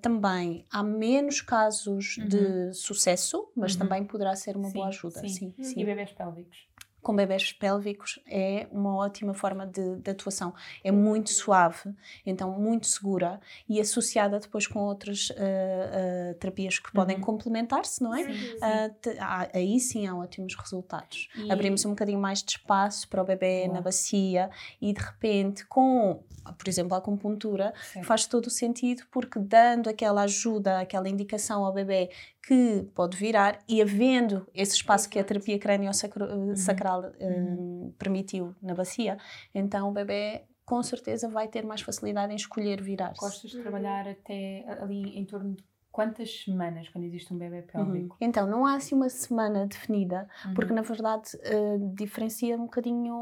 Também 0.00 0.64
há 0.72 0.82
menos 0.82 1.42
casos 1.42 2.16
Uhum. 2.16 2.26
de 2.26 2.72
sucesso, 2.72 3.50
mas 3.54 3.72
Uhum. 3.74 3.78
também 3.80 4.04
poderá 4.04 4.34
ser 4.34 4.56
uma 4.56 4.68
Sim, 4.68 4.74
boa 4.74 4.88
ajuda. 4.88 5.20
sim. 5.20 5.28
Sim, 5.28 5.54
Uhum. 5.58 5.64
sim. 5.64 5.80
E 5.80 5.84
bebês 5.84 6.10
pélvicos? 6.12 6.69
Com 7.02 7.14
bebés 7.16 7.52
pélvicos 7.52 8.20
é 8.26 8.66
uma 8.70 8.94
ótima 8.96 9.32
forma 9.34 9.66
de, 9.66 9.96
de 9.96 10.10
atuação. 10.10 10.52
É 10.84 10.90
muito 10.92 11.30
suave, 11.30 11.94
então 12.26 12.50
muito 12.58 12.86
segura 12.86 13.40
e 13.68 13.80
associada 13.80 14.38
depois 14.38 14.66
com 14.66 14.80
outras 14.80 15.32
ah, 15.36 16.30
ah, 16.30 16.34
terapias 16.34 16.78
que 16.78 16.92
podem 16.92 17.16
Uhum. 17.16 17.22
complementar-se, 17.22 18.02
não 18.02 18.14
é? 18.14 18.24
Sim. 18.24 18.58
Ah, 18.62 18.90
te- 19.00 19.16
há- 19.18 19.48
aí 19.54 19.80
sim 19.80 20.06
há 20.06 20.14
ótimos 20.16 20.54
resultados. 20.54 21.28
E- 21.36 21.50
Abrimos 21.50 21.84
um 21.84 21.90
bocadinho 21.90 22.18
mais 22.20 22.42
de 22.42 22.52
espaço 22.52 23.08
para 23.08 23.22
o 23.22 23.24
bebê 23.24 23.66
na 23.68 23.80
bacia 23.80 24.50
e 24.80 24.92
de 24.92 25.00
repente 25.00 25.64
com, 25.66 26.22
por 26.58 26.68
exemplo, 26.68 26.94
a 26.94 26.98
acupuntura 26.98 27.72
Certo. 27.92 28.06
faz 28.06 28.26
todo 28.26 28.46
o 28.46 28.50
sentido 28.50 29.02
porque 29.10 29.38
dando 29.38 29.88
aquela 29.88 30.22
ajuda, 30.22 30.80
aquela 30.80 31.08
indicação 31.08 31.64
ao 31.64 31.72
bebê 31.72 32.10
que 32.50 32.82
pode 32.96 33.16
virar 33.16 33.60
e 33.68 33.80
havendo 33.80 34.44
esse 34.52 34.74
espaço 34.74 35.08
que 35.08 35.20
a 35.20 35.24
terapia 35.24 35.56
crânio-sacral 35.56 37.12
Uhum. 37.20 37.94
permitiu 37.96 38.56
na 38.60 38.74
bacia, 38.74 39.16
então 39.54 39.88
o 39.88 39.92
bebê 39.92 40.42
com 40.64 40.82
certeza 40.82 41.28
vai 41.28 41.46
ter 41.46 41.64
mais 41.64 41.80
facilidade 41.80 42.32
em 42.32 42.36
escolher 42.36 42.82
virar-se. 42.82 43.20
Gostas 43.20 43.50
de 43.50 43.56
Uhum. 43.56 43.62
trabalhar 43.62 44.08
até 44.08 44.64
ali 44.80 45.16
em 45.16 45.24
torno 45.24 45.54
de 45.54 45.64
quantas 46.00 46.44
semanas 46.44 46.88
quando 46.88 47.04
existe 47.04 47.32
um 47.32 47.38
bebê 47.38 47.58
Uhum. 47.58 47.66
pélvico? 47.66 48.16
Então, 48.20 48.46
não 48.46 48.64
há 48.64 48.74
assim 48.74 48.94
uma 48.94 49.08
semana 49.08 49.66
definida, 49.66 50.28
Uhum. 50.46 50.54
porque 50.54 50.72
na 50.72 50.82
verdade 50.82 51.30
eh, 51.42 51.78
diferencia 51.94 52.56
um 52.56 52.64
bocadinho 52.64 53.14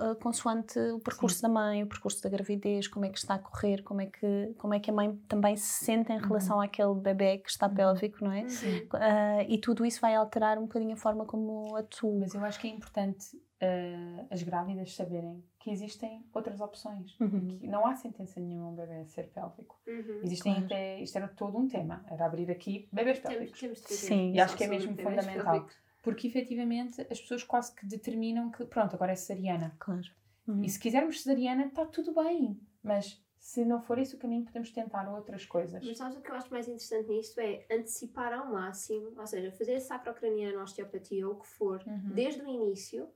uh, 0.00 0.14
consoante 0.20 0.78
o 0.78 1.00
percurso 1.00 1.36
Sim. 1.36 1.42
da 1.42 1.48
mãe, 1.48 1.82
o 1.82 1.86
percurso 1.86 2.22
da 2.22 2.28
gravidez, 2.28 2.88
como 2.88 3.04
é 3.04 3.10
que 3.10 3.18
está 3.18 3.34
a 3.34 3.38
correr, 3.38 3.82
como 3.82 4.00
é 4.00 4.06
que, 4.06 4.54
como 4.58 4.74
é 4.74 4.80
que 4.80 4.90
a 4.90 4.94
mãe 4.94 5.14
também 5.28 5.56
se 5.56 5.84
sente 5.84 6.12
em 6.12 6.16
uhum. 6.16 6.22
relação 6.22 6.56
uhum. 6.56 6.62
àquele 6.62 6.94
bebê 6.94 7.38
que 7.38 7.50
está 7.50 7.66
uhum. 7.66 7.74
pélvico, 7.74 8.24
não 8.24 8.32
é? 8.32 8.42
Uh, 8.42 9.46
e 9.48 9.58
tudo 9.58 9.84
isso 9.84 10.00
vai 10.00 10.14
alterar 10.14 10.58
um 10.58 10.62
bocadinho 10.62 10.94
a 10.94 10.96
forma 10.96 11.24
como 11.26 11.76
atua. 11.76 12.20
Mas 12.20 12.34
eu 12.34 12.44
acho 12.44 12.58
que 12.60 12.66
é 12.66 12.70
importante 12.70 13.36
uh, 13.62 14.26
as 14.30 14.42
grávidas 14.42 14.94
saberem 14.94 15.42
que 15.62 15.70
existem 15.70 16.24
outras 16.34 16.60
opções. 16.60 17.16
Uhum. 17.20 17.56
Que 17.60 17.68
não 17.68 17.86
há 17.86 17.94
sentença 17.94 18.40
nenhuma 18.40 18.70
um 18.70 18.74
bebê 18.74 19.04
ser 19.04 19.28
pélvico. 19.28 19.80
Uhum, 19.86 20.20
existem 20.24 20.54
claro. 20.54 20.66
até, 20.66 21.00
isto 21.00 21.16
era 21.16 21.28
todo 21.28 21.56
um 21.56 21.68
tema, 21.68 22.04
era 22.10 22.26
abrir 22.26 22.50
aqui 22.50 22.88
bebês 22.92 23.20
pélvicos. 23.20 23.60
Temos, 23.60 23.80
temos 23.80 24.00
Sim, 24.00 24.32
e 24.32 24.40
acho 24.40 24.56
que 24.56 24.64
é 24.64 24.66
mesmo 24.66 24.96
fundamental. 24.96 25.68
Porque 26.02 26.26
efetivamente 26.26 27.00
as 27.02 27.20
pessoas 27.20 27.44
quase 27.44 27.72
que 27.76 27.86
determinam 27.86 28.50
que, 28.50 28.64
pronto, 28.64 28.96
agora 28.96 29.12
é 29.12 29.14
cesariana. 29.14 29.72
Claro. 29.78 30.02
Uhum. 30.48 30.64
E 30.64 30.68
se 30.68 30.80
quisermos 30.80 31.22
cesariana, 31.22 31.66
está 31.66 31.86
tudo 31.86 32.12
bem. 32.12 32.60
Mas 32.82 33.22
se 33.38 33.64
não 33.64 33.80
for 33.80 34.00
esse 34.00 34.16
o 34.16 34.18
caminho, 34.18 34.44
podemos 34.44 34.72
tentar 34.72 35.08
outras 35.08 35.46
coisas. 35.46 35.86
Mas 35.86 35.96
sabes 35.96 36.18
o 36.18 36.20
que 36.20 36.28
eu 36.28 36.34
acho 36.34 36.50
mais 36.50 36.66
interessante 36.66 37.08
nisto? 37.08 37.38
É 37.38 37.64
antecipar 37.70 38.32
ao 38.32 38.50
máximo, 38.50 39.12
ou 39.16 39.26
seja, 39.28 39.52
fazer 39.52 39.78
sacrocraniana, 39.78 40.60
osteopatia 40.60 41.28
ou 41.28 41.34
o 41.34 41.38
que 41.38 41.46
for, 41.46 41.80
uhum. 41.86 42.10
desde 42.12 42.42
o 42.42 42.48
início, 42.48 43.08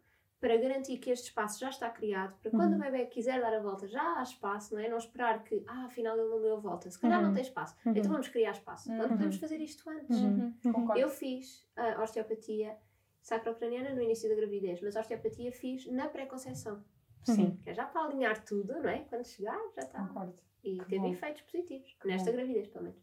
para 0.46 0.56
garantir 0.58 0.98
que 0.98 1.10
este 1.10 1.24
espaço 1.24 1.58
já 1.58 1.70
está 1.70 1.90
criado, 1.90 2.32
para 2.40 2.52
quando 2.52 2.74
uhum. 2.74 2.78
o 2.78 2.82
bebê 2.82 3.06
quiser 3.06 3.40
dar 3.40 3.52
a 3.52 3.58
volta 3.58 3.88
já 3.88 4.20
há 4.20 4.22
espaço, 4.22 4.74
não 4.74 4.80
é? 4.80 4.88
Não 4.88 4.96
esperar 4.96 5.42
que, 5.42 5.64
ah, 5.66 5.86
afinal 5.86 6.16
ele 6.16 6.28
não 6.28 6.40
deu 6.40 6.56
a 6.56 6.60
volta, 6.60 6.88
se 6.88 6.96
calhar 7.00 7.18
uhum. 7.18 7.26
não 7.26 7.34
tem 7.34 7.42
espaço, 7.42 7.74
uhum. 7.84 7.92
então 7.96 8.12
vamos 8.12 8.28
criar 8.28 8.52
espaço. 8.52 8.92
Então 8.92 9.08
podemos 9.08 9.36
fazer 9.38 9.60
isto 9.60 9.90
antes. 9.90 10.20
Uhum. 10.20 10.54
Uhum. 10.64 10.96
Eu 10.96 11.08
fiz 11.08 11.66
a 11.74 12.00
osteopatia 12.00 12.76
sacrocraniana 13.20 13.92
no 13.92 14.00
início 14.00 14.28
da 14.28 14.36
gravidez, 14.36 14.80
mas 14.80 14.96
a 14.96 15.00
osteopatia 15.00 15.50
fiz 15.50 15.90
na 15.90 16.06
pré-conceição. 16.06 16.80
Sim. 17.24 17.58
Que 17.64 17.70
é 17.70 17.74
já 17.74 17.84
para 17.84 18.02
alinhar 18.02 18.44
tudo, 18.44 18.72
não 18.74 18.88
é? 18.88 19.00
Quando 19.00 19.24
chegar, 19.24 19.58
já 19.74 19.82
está. 19.82 19.98
Concordo. 19.98 20.38
E 20.62 20.78
que 20.78 20.84
teve 20.84 21.00
bom. 21.00 21.12
efeitos 21.12 21.42
positivos, 21.42 21.92
que 22.00 22.06
nesta 22.06 22.30
bom. 22.30 22.36
gravidez, 22.36 22.68
pelo 22.68 22.84
menos. 22.84 23.00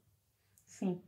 Sim. 0.65 1.01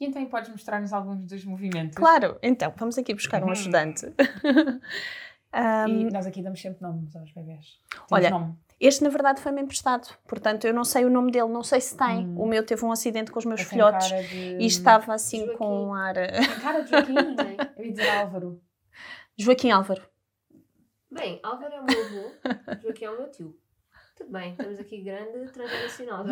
E 0.00 0.06
então 0.06 0.26
podes 0.26 0.50
mostrar-nos 0.50 0.92
alguns 0.92 1.24
dos 1.24 1.44
movimentos? 1.44 1.96
Claro, 1.96 2.36
então, 2.42 2.74
vamos 2.76 2.98
aqui 2.98 3.14
buscar 3.14 3.40
um 3.42 3.46
uhum. 3.46 3.52
ajudante. 3.52 4.06
Um, 5.54 5.88
e 5.88 6.10
nós 6.10 6.26
aqui 6.26 6.42
damos 6.42 6.60
sempre 6.60 6.82
nomes 6.82 7.14
aos 7.14 7.30
bebés. 7.32 7.78
Temos 7.90 8.06
olha, 8.10 8.30
nome. 8.30 8.56
este 8.80 9.04
na 9.04 9.10
verdade 9.10 9.40
foi-me 9.40 9.60
emprestado, 9.60 10.08
portanto 10.26 10.66
eu 10.66 10.72
não 10.72 10.82
sei 10.84 11.04
o 11.04 11.10
nome 11.10 11.30
dele, 11.30 11.48
não 11.48 11.62
sei 11.62 11.80
se 11.80 11.96
tem. 11.96 12.26
Hum. 12.26 12.40
O 12.40 12.46
meu 12.46 12.64
teve 12.64 12.84
um 12.84 12.90
acidente 12.90 13.30
com 13.30 13.38
os 13.38 13.44
meus 13.44 13.60
filhotes 13.60 14.08
de... 14.30 14.56
e 14.58 14.66
estava 14.66 15.12
assim 15.12 15.44
Joaquim. 15.44 15.58
com 15.58 15.86
um 15.88 15.94
ar. 15.94 16.14
Tem 16.14 16.60
cara 16.60 16.80
de 16.80 16.90
Joaquim, 16.90 17.14
eu 17.76 17.84
ia 17.84 17.92
dizer 17.92 18.08
Álvaro. 18.08 18.62
Joaquim 19.36 19.70
Álvaro. 19.70 20.02
Bem, 21.10 21.38
Álvaro 21.42 21.74
é 21.74 21.80
o 21.80 21.84
meu 21.84 22.04
avô, 22.04 22.30
Joaquim 22.82 23.04
é 23.04 23.10
o 23.10 23.18
meu 23.18 23.30
tio. 23.30 23.61
Tudo 24.22 24.32
bem, 24.32 24.52
estamos 24.52 24.78
aqui 24.78 25.00
grande 25.00 25.50
transnacional. 25.52 26.24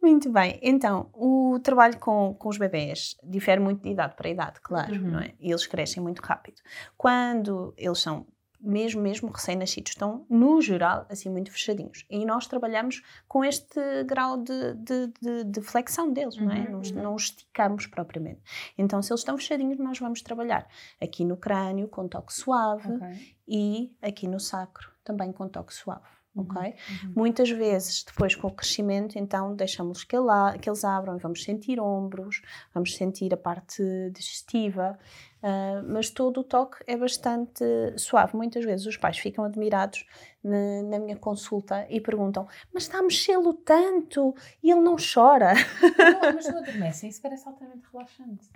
Muito 0.00 0.30
bem, 0.32 0.58
então 0.62 1.10
o 1.12 1.60
trabalho 1.62 1.98
com, 1.98 2.34
com 2.34 2.48
os 2.48 2.56
bebés 2.56 3.14
difere 3.22 3.60
muito 3.60 3.82
de 3.82 3.90
idade 3.90 4.14
para 4.16 4.30
idade, 4.30 4.60
claro, 4.62 4.94
uhum. 4.94 5.10
não 5.12 5.20
é? 5.20 5.34
E 5.38 5.50
eles 5.50 5.66
crescem 5.66 6.02
muito 6.02 6.20
rápido. 6.20 6.62
Quando 6.96 7.74
eles 7.76 7.98
são 8.00 8.26
mesmo, 8.62 9.02
mesmo 9.02 9.28
recém-nascidos, 9.30 9.92
estão, 9.92 10.24
no 10.30 10.60
geral, 10.60 11.04
assim, 11.08 11.28
muito 11.28 11.50
fechadinhos. 11.50 12.06
E 12.08 12.24
nós 12.24 12.46
trabalhamos 12.46 13.02
com 13.26 13.44
este 13.44 13.80
grau 14.04 14.36
de, 14.36 14.74
de, 14.74 15.12
de, 15.20 15.44
de 15.44 15.60
flexão 15.60 16.12
deles, 16.12 16.36
não 16.36 16.50
é? 16.50 16.60
Uhum. 16.60 16.82
Não, 16.94 17.02
não 17.02 17.16
esticamos 17.16 17.86
propriamente. 17.86 18.40
Então, 18.78 19.02
se 19.02 19.12
eles 19.12 19.20
estão 19.20 19.36
fechadinhos, 19.36 19.78
nós 19.78 19.98
vamos 19.98 20.22
trabalhar 20.22 20.66
aqui 21.00 21.24
no 21.24 21.36
crânio 21.36 21.88
com 21.88 22.06
toque 22.06 22.32
suave 22.32 22.92
okay. 22.92 23.36
e 23.48 23.96
aqui 24.00 24.28
no 24.28 24.38
sacro 24.38 24.92
também 25.04 25.32
com 25.32 25.48
toque 25.48 25.74
suave. 25.74 26.21
Uhum, 26.34 26.44
ok? 26.44 26.62
Uhum. 26.62 27.12
Muitas 27.14 27.50
vezes, 27.50 28.04
depois 28.04 28.34
com 28.34 28.48
o 28.48 28.50
crescimento, 28.50 29.18
então 29.18 29.54
deixamos 29.54 30.02
que, 30.02 30.16
lá, 30.16 30.56
que 30.56 30.68
eles 30.68 30.84
abram 30.84 31.16
e 31.16 31.20
vamos 31.20 31.44
sentir 31.44 31.78
ombros, 31.78 32.42
vamos 32.72 32.96
sentir 32.96 33.32
a 33.34 33.36
parte 33.36 33.82
digestiva, 34.14 34.98
uh, 35.42 35.92
mas 35.92 36.08
todo 36.08 36.40
o 36.40 36.44
toque 36.44 36.78
é 36.86 36.96
bastante 36.96 37.64
suave. 37.98 38.34
Muitas 38.34 38.64
vezes 38.64 38.86
os 38.86 38.96
pais 38.96 39.18
ficam 39.18 39.44
admirados 39.44 40.06
na, 40.42 40.82
na 40.84 40.98
minha 40.98 41.16
consulta 41.16 41.86
e 41.90 42.00
perguntam: 42.00 42.48
Mas 42.72 42.84
está 42.84 42.98
a 42.98 43.02
mexê-lo 43.02 43.52
tanto 43.52 44.34
e 44.62 44.70
ele 44.70 44.80
não 44.80 44.96
chora? 44.96 45.52
Não, 45.52 46.32
mas 46.34 46.48
não 46.48 46.58
adormecem, 46.62 47.10
isso 47.10 47.20
parece 47.20 47.46
altamente 47.46 47.86
relaxante. 47.92 48.48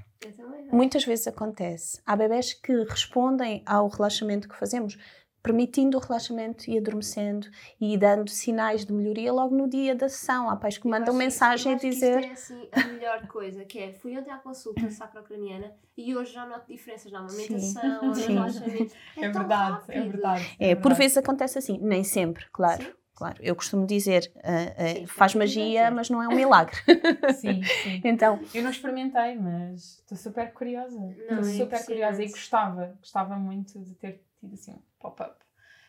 Muitas 0.72 1.04
vezes 1.04 1.26
acontece. 1.26 2.00
Há 2.06 2.16
bebés 2.16 2.54
que 2.54 2.72
respondem 2.84 3.62
ao 3.66 3.86
relaxamento 3.88 4.48
que 4.48 4.56
fazemos 4.56 4.98
permitindo 5.46 5.96
o 5.96 6.00
relaxamento 6.00 6.68
e 6.68 6.76
adormecendo 6.76 7.46
e 7.80 7.96
dando 7.96 8.28
sinais 8.28 8.84
de 8.84 8.92
melhoria 8.92 9.32
logo 9.32 9.54
no 9.54 9.68
dia 9.68 9.94
da 9.94 10.08
sessão. 10.08 10.50
Há 10.50 10.56
pais 10.56 10.76
que 10.76 10.88
mandam 10.88 11.14
mensagem 11.14 11.74
a 11.74 11.76
dizer. 11.76 12.20
Que 12.20 12.32
isto 12.32 12.52
é 12.52 12.56
assim, 12.56 12.68
a 12.72 12.88
melhor 12.88 13.26
coisa, 13.28 13.64
que 13.64 13.78
é 13.78 13.92
fui 13.92 14.18
ontem 14.18 14.32
à 14.32 14.38
consulta 14.38 14.90
sacrocraniana 14.90 15.72
e 15.96 16.16
hoje 16.16 16.32
já 16.32 16.44
noto 16.44 16.66
diferenças 16.66 17.12
na 17.12 17.20
amamentação, 17.20 18.08
no 18.08 18.12
relaxamento. 18.12 18.92
É, 19.16 19.24
é 19.24 19.28
verdade, 19.28 19.84
é 19.88 20.00
verdade. 20.00 20.56
É, 20.58 20.74
por 20.74 20.94
vezes 20.94 21.16
acontece 21.16 21.58
assim, 21.58 21.78
nem 21.80 22.02
sempre, 22.02 22.44
claro. 22.50 22.82
Sim. 22.82 22.92
Claro, 23.14 23.38
eu 23.40 23.56
costumo 23.56 23.86
dizer, 23.86 24.30
uh, 24.36 25.04
uh, 25.04 25.06
faz 25.06 25.34
magia, 25.34 25.90
mas 25.90 26.10
não 26.10 26.22
é 26.22 26.28
um 26.28 26.36
milagre. 26.36 26.76
sim, 27.40 27.62
sim. 27.62 28.02
então, 28.04 28.38
eu 28.54 28.62
não 28.62 28.70
experimentei, 28.70 29.34
mas 29.36 30.00
estou 30.00 30.18
super 30.18 30.52
curiosa. 30.52 31.00
Estou 31.18 31.38
é 31.38 31.42
super 31.44 31.86
curiosa 31.86 32.22
e 32.22 32.28
gostava, 32.28 32.94
gostava 33.00 33.36
muito 33.36 33.78
de 33.78 33.94
ter 33.94 34.25
tido 34.46 34.54
assim 34.54 34.72
um 34.72 34.82
pop-up. 34.98 35.36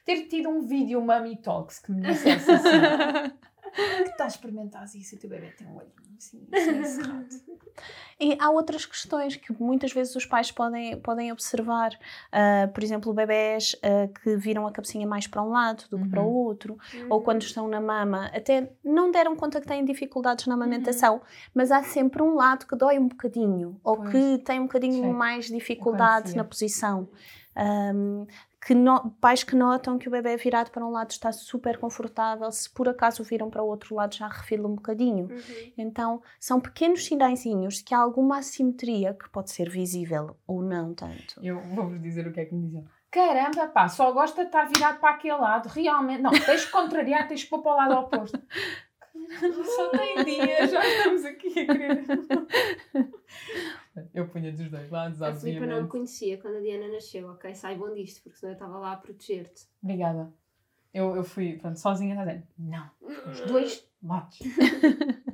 Ter 0.06 0.28
tido 0.28 0.50
um 0.50 0.62
vídeo 0.62 1.02
Mummy 1.02 1.38
Talks 1.38 1.80
que 1.80 1.92
me 1.92 2.02
dissesse 2.02 2.50
assim. 2.50 2.70
que 4.04 4.10
estás 4.10 4.34
a 4.34 4.36
experimentar 4.36 4.86
isso 4.86 5.16
e 5.16 5.18
o 5.18 5.20
teu 5.20 5.30
bebê 5.30 5.52
tem 5.52 5.68
um 5.68 5.78
olho 5.78 5.92
assim, 6.18 6.48
assim 6.52 7.02
E 8.20 8.36
há 8.40 8.50
outras 8.50 8.84
questões 8.86 9.36
que 9.36 9.54
muitas 9.62 9.94
vezes 9.94 10.16
os 10.16 10.26
pais 10.26 10.52
podem, 10.52 11.00
podem 11.00 11.32
observar. 11.32 11.92
Uh, 11.94 12.68
por 12.74 12.84
exemplo, 12.84 13.14
bebés 13.14 13.76
uh, 13.76 14.12
que 14.22 14.36
viram 14.36 14.66
a 14.66 14.72
cabecinha 14.72 15.06
mais 15.06 15.28
para 15.28 15.44
um 15.44 15.50
lado 15.50 15.84
do 15.90 15.98
que 15.98 16.04
uhum. 16.04 16.10
para 16.10 16.22
o 16.22 16.26
uhum. 16.26 16.34
outro, 16.34 16.78
uhum. 16.96 17.08
ou 17.12 17.22
quando 17.22 17.44
estão 17.44 17.68
na 17.68 17.80
mama, 17.80 18.32
até 18.34 18.72
não 18.84 19.12
deram 19.12 19.36
conta 19.36 19.62
que 19.62 19.68
têm 19.68 19.86
dificuldades 19.86 20.48
na 20.48 20.56
amamentação, 20.56 21.16
uhum. 21.16 21.22
mas 21.54 21.72
há 21.72 21.84
sempre 21.84 22.24
um 22.24 22.34
lado 22.34 22.66
que 22.66 22.76
dói 22.76 22.98
um 22.98 23.08
bocadinho, 23.08 23.80
ou 23.84 23.98
pois. 23.98 24.10
que 24.10 24.38
tem 24.40 24.60
um 24.60 24.64
bocadinho 24.64 25.14
mais 25.14 25.46
dificuldade 25.46 26.36
na 26.36 26.44
posição. 26.44 27.08
Um, 27.56 28.26
que 28.66 28.74
no, 28.74 29.12
pais 29.22 29.44
que 29.44 29.56
notam 29.56 29.98
que 29.98 30.08
o 30.08 30.12
bebê 30.12 30.34
é 30.34 30.38
virado 30.38 30.72
para 30.72 30.86
um 30.86 30.90
lado 30.90 31.12
está 31.12 31.32
super 31.32 31.78
confortável, 31.78 32.52
se 32.52 32.70
por 32.70 32.90
acaso 32.90 33.24
viram 33.24 33.50
para 33.50 33.64
o 33.64 33.68
outro 33.68 33.96
lado 33.96 34.16
já 34.16 34.28
refila 34.28 34.68
um 34.68 34.76
bocadinho. 34.76 35.26
Uhum. 35.26 35.72
Então, 35.78 36.22
são 36.40 36.60
pequenos 36.60 37.06
sinaizinhos 37.06 37.82
que 37.82 37.94
há 37.94 38.00
alguma 38.00 38.40
assimetria 38.40 39.14
que 39.14 39.30
pode 39.30 39.52
ser 39.52 39.70
visível 39.70 40.36
ou 40.46 40.62
não 40.62 40.94
tanto. 40.94 41.40
Eu 41.42 41.60
vou-vos 41.60 42.02
dizer 42.02 42.28
o 42.28 42.34
que 42.34 42.40
é 42.40 42.46
que 42.46 42.56
me 42.56 42.64
diziam. 42.64 42.86
Caramba, 43.10 43.68
pá, 43.68 43.88
só 43.88 44.12
gosta 44.12 44.42
de 44.42 44.48
estar 44.48 44.66
virado 44.66 45.00
para 45.00 45.16
aquele 45.16 45.38
lado, 45.38 45.70
realmente. 45.70 46.22
Não, 46.22 46.32
tens 46.32 46.62
de 46.62 46.72
contrariar, 46.72 47.28
tens 47.28 47.42
de 47.42 47.48
pôr 47.48 47.62
para 47.62 47.72
o 47.72 47.76
lado 47.76 47.94
oposto. 47.94 48.40
Só 49.76 49.90
tem 49.90 50.24
dias, 50.24 50.72
já 50.72 50.88
estamos 50.88 51.26
aqui 51.26 51.60
a 51.60 51.66
querer. 51.66 52.06
Eu 54.14 54.28
punha 54.28 54.52
dos 54.52 54.70
dois 54.70 54.90
lados, 54.90 55.22
A 55.22 55.34
Filipa 55.34 55.66
não 55.66 55.84
me 55.84 55.88
conhecia 55.88 56.38
quando 56.38 56.58
a 56.58 56.60
Diana 56.62 56.88
nasceu, 56.88 57.30
ok? 57.30 57.54
Saibam 57.56 57.94
disto, 57.94 58.24
porque 58.24 58.38
senão 58.38 58.52
eu 58.52 58.56
estava 58.56 58.78
lá 58.78 58.94
a 58.94 58.98
proteger-te. 58.98 59.68
Obrigada. 59.82 60.32
Eu, 60.94 61.16
eu 61.16 61.24
fui, 61.24 61.58
pronto, 61.58 61.80
sozinha, 61.80 62.16
tá 62.16 62.26
dizendo, 62.26 62.48
não, 62.58 62.90
os 63.30 63.42
dois 63.48 63.88
lados. 64.02 64.40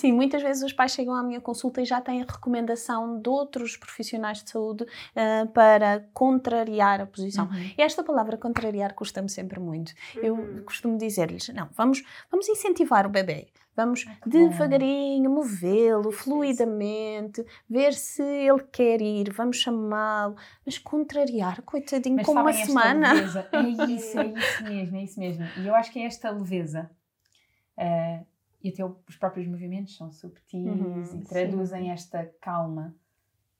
Sim, 0.00 0.12
muitas 0.12 0.42
vezes 0.42 0.62
os 0.62 0.72
pais 0.72 0.92
chegam 0.92 1.14
à 1.14 1.22
minha 1.22 1.42
consulta 1.42 1.82
e 1.82 1.84
já 1.84 2.00
têm 2.00 2.20
recomendação 2.22 3.20
de 3.20 3.28
outros 3.28 3.76
profissionais 3.76 4.42
de 4.42 4.48
saúde 4.48 4.84
uh, 4.84 5.46
para 5.48 6.08
contrariar 6.14 7.02
a 7.02 7.06
posição. 7.06 7.44
Uhum. 7.44 7.70
E 7.76 7.82
esta 7.82 8.02
palavra 8.02 8.38
contrariar 8.38 8.94
custa-me 8.94 9.28
sempre 9.28 9.60
muito. 9.60 9.92
Uhum. 10.16 10.22
Eu 10.22 10.64
costumo 10.64 10.96
dizer-lhes: 10.96 11.50
não, 11.50 11.68
vamos, 11.76 12.02
vamos 12.30 12.48
incentivar 12.48 13.06
o 13.06 13.10
bebê. 13.10 13.48
Vamos 13.76 14.06
ah, 14.08 14.16
devagarinho 14.26 15.30
movê-lo 15.30 16.10
fluidamente, 16.10 17.44
ver 17.68 17.92
se 17.92 18.22
ele 18.22 18.62
quer 18.72 19.02
ir, 19.02 19.30
vamos 19.30 19.58
chamá-lo, 19.58 20.34
mas 20.64 20.78
contrariar, 20.78 21.60
coitadinho, 21.60 22.16
mas 22.16 22.26
como 22.26 22.40
uma 22.40 22.52
semana. 22.54 23.12
Leveza, 23.12 23.48
é 23.52 23.60
isso, 23.92 24.18
é 24.18 24.26
isso 24.32 24.64
mesmo, 24.64 24.96
é 24.96 25.02
isso 25.04 25.20
mesmo. 25.20 25.46
E 25.58 25.66
eu 25.66 25.74
acho 25.74 25.92
que 25.92 25.98
é 25.98 26.06
esta 26.06 26.30
leveza. 26.30 26.90
Uh, 27.76 28.29
e 28.62 28.68
até 28.68 28.84
os 28.84 29.16
próprios 29.16 29.46
movimentos 29.48 29.96
são 29.96 30.10
subtis 30.10 30.66
uhum, 30.66 31.20
e 31.20 31.24
traduzem 31.24 31.84
sim. 31.84 31.90
esta 31.90 32.26
calma 32.40 32.94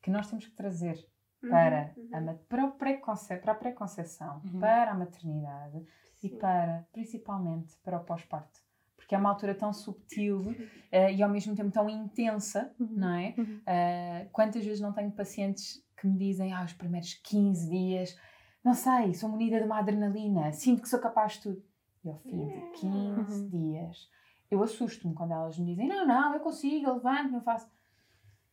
que 0.03 0.11
nós 0.11 0.29
temos 0.29 0.47
que 0.47 0.55
trazer 0.55 0.97
uhum, 1.43 1.51
para, 1.51 1.95
uhum. 1.97 2.31
A, 2.31 2.35
para, 2.49 2.65
o 2.67 2.73
preconce, 2.73 3.37
para 3.37 3.53
a 3.53 3.55
preconceição, 3.55 4.43
uhum. 4.45 4.61
para 4.61 4.93
a 4.93 4.95
maternidade 4.95 5.85
sim. 6.17 6.29
e 6.29 6.31
para, 6.31 6.87
principalmente, 6.93 7.77
para 7.83 7.99
o 7.99 8.05
pós-parto. 8.05 8.61
Porque 8.97 9.15
é 9.15 9.19
uma 9.19 9.31
altura 9.31 9.55
tão 9.55 9.73
subtil 9.73 10.41
uh, 10.41 11.11
e 11.13 11.23
ao 11.23 11.29
mesmo 11.29 11.57
tempo 11.57 11.71
tão 11.71 11.89
intensa, 11.89 12.73
uhum, 12.79 12.89
não 12.93 13.15
é? 13.15 13.35
Uh, 13.39 14.31
quantas 14.31 14.65
vezes 14.65 14.81
não 14.81 14.93
tenho 14.93 15.11
pacientes 15.11 15.83
que 15.97 16.07
me 16.07 16.17
dizem, 16.17 16.53
ah, 16.53 16.65
os 16.65 16.73
primeiros 16.73 17.15
15 17.15 17.69
dias, 17.69 18.17
não 18.65 18.75
sei, 18.75 19.13
sou 19.15 19.29
munida 19.29 19.59
de 19.59 19.65
uma 19.65 19.79
adrenalina, 19.79 20.53
sinto 20.53 20.83
que 20.83 20.89
sou 20.89 21.01
capaz 21.01 21.35
de 21.35 21.43
tudo. 21.43 21.63
E 22.05 22.09
ao 22.09 22.17
fim 22.19 22.47
de 22.47 22.61
15 22.81 23.43
Uhum. 23.43 23.49
dias, 23.49 24.09
eu 24.51 24.63
assusto-me 24.63 25.15
quando 25.15 25.33
elas 25.33 25.59
me 25.59 25.67
dizem, 25.67 25.89
não, 25.89 26.07
não, 26.07 26.35
eu 26.35 26.41
consigo, 26.41 26.87
eu 26.87 26.95
levanto-me, 26.95 27.37
eu 27.37 27.43
faço. 27.43 27.71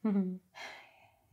Uhum. 0.03 0.39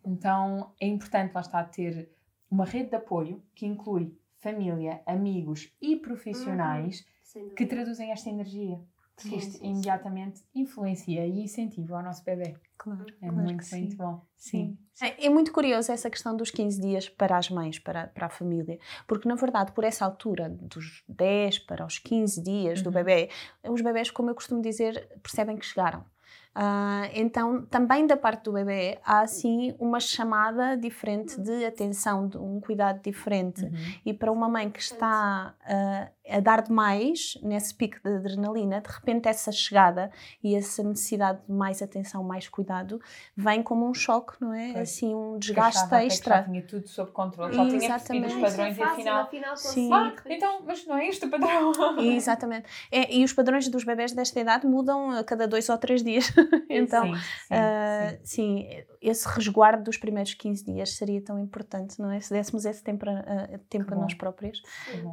Então 0.04 0.73
é 0.80 0.87
importante 0.87 1.35
lá 1.35 1.40
está 1.40 1.64
ter 1.64 2.11
uma 2.50 2.64
rede 2.64 2.90
de 2.90 2.97
apoio 2.97 3.42
que 3.54 3.66
inclui 3.66 4.16
família, 4.38 5.02
amigos 5.06 5.75
e 5.80 5.97
profissionais 5.97 7.06
dúvida. 7.35 7.54
que 7.54 7.66
traduzem 7.66 8.12
esta 8.12 8.28
energia. 8.28 8.80
Porque 9.16 9.28
Sim, 9.30 9.37
isto 9.37 9.52
sim, 9.52 9.59
sim. 9.59 9.71
imediatamente 9.71 10.42
influencia 10.54 11.25
e 11.26 11.40
incentiva 11.44 11.99
o 11.99 12.02
nosso 12.02 12.25
bebê. 12.25 12.56
Claro, 12.76 13.04
É 13.23 13.28
claro 13.28 13.35
muito, 13.37 13.64
sim. 13.64 13.80
muito 13.83 13.97
bom. 13.97 14.21
Sim. 14.37 14.76
É, 15.00 15.26
é 15.26 15.30
muito 15.30 15.52
curioso 15.52 15.92
essa 15.92 16.11
questão 16.11 16.37
dos 16.37 16.50
15 16.50 16.80
dias 16.80 17.09
para 17.09 17.37
as 17.38 17.49
mães, 17.49 17.78
para, 17.78 18.09
para 18.09 18.26
a 18.26 18.30
família, 18.30 18.78
porque 19.06 19.28
na 19.28 19.37
verdade, 19.37 19.73
por 19.73 19.85
essa 19.85 20.04
altura, 20.04 20.49
dos 20.49 21.04
10 21.09 21.61
para 21.61 21.87
os 21.87 21.99
15 21.99 22.42
dias 22.42 22.83
do 22.83 22.88
Uhum. 22.88 22.94
bebê, 22.94 23.30
os 23.68 23.80
bebés, 23.80 24.11
como 24.11 24.30
eu 24.30 24.35
costumo 24.35 24.61
dizer, 24.61 25.09
percebem 25.23 25.56
que 25.56 25.64
chegaram. 25.66 26.04
Ah, 26.56 27.09
então, 27.12 27.66
também 27.66 28.06
da 28.06 28.16
parte 28.16 28.44
do 28.44 28.52
bebê, 28.52 28.99
há 29.04 29.21
assim 29.23 29.75
uma 29.78 29.99
chamada 29.99 30.76
diferente 30.76 31.40
de 31.40 31.64
atenção, 31.64 32.28
de 32.28 32.38
um 32.38 32.61
cuidado 32.61 33.02
diferente. 33.02 33.64
Uhum. 33.64 33.71
E 34.06 34.14
para 34.14 34.30
uma 34.30 34.49
mãe 34.49 34.71
que 34.71 34.80
está 34.80 35.54
ah, 35.64 36.11
a 36.28 36.40
dar 36.40 36.62
demais 36.62 37.38
nesse 37.43 37.75
pico 37.75 37.99
de 38.02 38.09
adrenalina, 38.16 38.81
de 38.81 38.88
repente 38.90 39.28
essa 39.28 39.52
chegada 39.52 40.11
e 40.43 40.54
essa 40.54 40.83
necessidade 40.83 41.40
de 41.47 41.52
mais 41.52 41.83
atenção, 41.83 42.25
mais 42.25 42.49
cuidado, 42.49 43.00
vem 43.37 43.62
como 43.62 43.87
um 43.88 43.93
choque, 43.93 44.33
não 44.40 44.54
é? 44.54 44.73
Pois. 44.73 44.88
Assim, 44.90 45.14
um 45.14 45.38
desgaste 45.38 45.78
achava 45.78 45.97
até 45.97 46.07
que 46.07 46.12
extra. 46.14 46.37
Já 46.37 46.43
tinha 46.45 46.62
tudo 46.62 46.88
sob 46.88 47.11
controle, 47.12 47.54
só 47.54 47.66
tinha 47.69 47.78
percebido 47.90 48.26
os 48.26 48.33
Exatamente. 48.33 48.35
Ah, 48.35 48.37
isto 48.37 48.38
é 48.38 48.50
padrões 48.50 48.76
e 48.76 48.81
fácil, 48.81 48.93
afinal. 48.95 49.23
afinal 49.23 49.57
Sim. 49.57 49.93
Ah, 49.93 50.14
então, 50.26 50.62
mas 50.64 50.87
não 50.87 50.97
é 50.97 51.09
este 51.09 51.26
o 51.26 51.31
padrão. 51.31 51.73
Exatamente. 52.00 52.66
É, 52.90 53.14
e 53.14 53.25
os 53.25 53.33
padrões 53.33 53.69
dos 53.69 53.85
bebés 53.85 54.12
desta 54.12 54.40
idade 54.40 54.66
mudam 54.66 55.11
a 55.11 55.25
cada 55.25 55.47
dois 55.47 55.69
ou 55.69 55.76
três 55.78 56.02
dias. 56.02 56.33
então, 56.71 57.07
sim, 57.07 57.14
sim, 57.14 57.54
ah, 57.54 58.11
sim. 58.11 58.19
sim, 58.25 58.69
esse 59.00 59.28
resguardo 59.28 59.85
dos 59.85 59.97
primeiros 59.99 60.33
15 60.35 60.64
dias 60.64 60.90
seria 60.97 61.21
tão 61.21 61.38
importante, 61.38 62.00
não 62.00 62.11
é? 62.11 62.19
Se 62.21 62.33
dessemos 62.33 62.64
esse 62.64 62.83
tempo, 62.83 63.09
a- 63.09 63.12
a- 63.12 63.59
tempo 63.69 63.87
Que 63.87 63.95
a 63.95 63.97
nós 63.97 64.14
próprios. 64.14 64.62